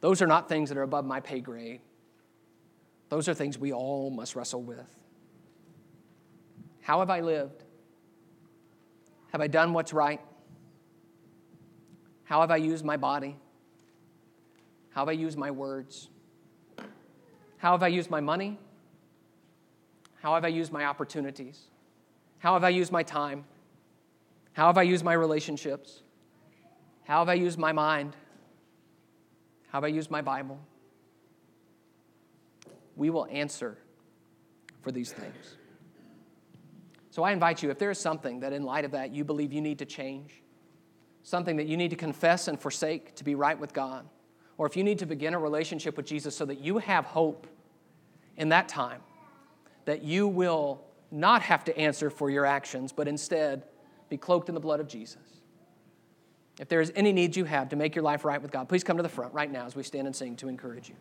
Those 0.00 0.20
are 0.20 0.26
not 0.26 0.48
things 0.48 0.68
that 0.68 0.78
are 0.78 0.82
above 0.82 1.06
my 1.06 1.20
pay 1.20 1.40
grade. 1.40 1.80
Those 3.08 3.28
are 3.28 3.34
things 3.34 3.58
we 3.58 3.72
all 3.72 4.10
must 4.10 4.36
wrestle 4.36 4.62
with. 4.62 4.86
How 6.82 7.00
have 7.00 7.10
I 7.10 7.20
lived? 7.20 7.64
Have 9.32 9.40
I 9.40 9.46
done 9.46 9.72
what's 9.72 9.92
right? 9.92 10.20
How 12.30 12.42
have 12.42 12.52
I 12.52 12.58
used 12.58 12.84
my 12.84 12.96
body? 12.96 13.36
How 14.90 15.00
have 15.00 15.08
I 15.08 15.18
used 15.26 15.36
my 15.36 15.50
words? 15.50 16.10
How 17.56 17.72
have 17.72 17.82
I 17.82 17.88
used 17.88 18.08
my 18.08 18.20
money? 18.20 18.56
How 20.22 20.34
have 20.34 20.44
I 20.44 20.48
used 20.48 20.70
my 20.70 20.84
opportunities? 20.84 21.62
How 22.38 22.52
have 22.52 22.62
I 22.62 22.68
used 22.68 22.92
my 22.92 23.02
time? 23.02 23.46
How 24.52 24.66
have 24.66 24.78
I 24.78 24.82
used 24.82 25.04
my 25.04 25.12
relationships? 25.12 26.04
How 27.02 27.18
have 27.18 27.28
I 27.28 27.34
used 27.34 27.58
my 27.58 27.72
mind? 27.72 28.14
How 29.66 29.78
have 29.78 29.84
I 29.84 29.88
used 29.88 30.12
my 30.12 30.22
Bible? 30.22 30.60
We 32.94 33.10
will 33.10 33.26
answer 33.28 33.76
for 34.82 34.92
these 34.92 35.10
things. 35.10 35.56
So 37.10 37.24
I 37.24 37.32
invite 37.32 37.60
you, 37.60 37.72
if 37.72 37.80
there 37.80 37.90
is 37.90 37.98
something 37.98 38.38
that 38.38 38.52
in 38.52 38.62
light 38.62 38.84
of 38.84 38.92
that 38.92 39.12
you 39.12 39.24
believe 39.24 39.52
you 39.52 39.60
need 39.60 39.80
to 39.80 39.84
change, 39.84 40.44
something 41.22 41.56
that 41.56 41.66
you 41.66 41.76
need 41.76 41.90
to 41.90 41.96
confess 41.96 42.48
and 42.48 42.58
forsake 42.58 43.14
to 43.16 43.24
be 43.24 43.34
right 43.34 43.58
with 43.58 43.72
God, 43.72 44.06
or 44.58 44.66
if 44.66 44.76
you 44.76 44.84
need 44.84 44.98
to 44.98 45.06
begin 45.06 45.34
a 45.34 45.38
relationship 45.38 45.96
with 45.96 46.06
Jesus 46.06 46.36
so 46.36 46.44
that 46.44 46.60
you 46.60 46.78
have 46.78 47.04
hope 47.04 47.46
in 48.36 48.50
that 48.50 48.68
time, 48.68 49.00
that 49.84 50.02
you 50.02 50.26
will 50.26 50.82
not 51.10 51.42
have 51.42 51.64
to 51.64 51.76
answer 51.76 52.10
for 52.10 52.30
your 52.30 52.46
actions, 52.46 52.92
but 52.92 53.08
instead 53.08 53.64
be 54.08 54.16
cloaked 54.16 54.48
in 54.48 54.54
the 54.54 54.60
blood 54.60 54.80
of 54.80 54.88
Jesus. 54.88 55.22
If 56.58 56.68
there 56.68 56.80
is 56.80 56.92
any 56.94 57.12
need 57.12 57.36
you 57.36 57.44
have 57.44 57.70
to 57.70 57.76
make 57.76 57.94
your 57.94 58.02
life 58.02 58.24
right 58.24 58.40
with 58.40 58.50
God, 58.50 58.68
please 58.68 58.84
come 58.84 58.98
to 58.98 59.02
the 59.02 59.08
front 59.08 59.32
right 59.32 59.50
now 59.50 59.64
as 59.64 59.74
we 59.74 59.82
stand 59.82 60.06
and 60.06 60.14
sing 60.14 60.36
to 60.36 60.48
encourage 60.48 60.88
you. 60.88 60.94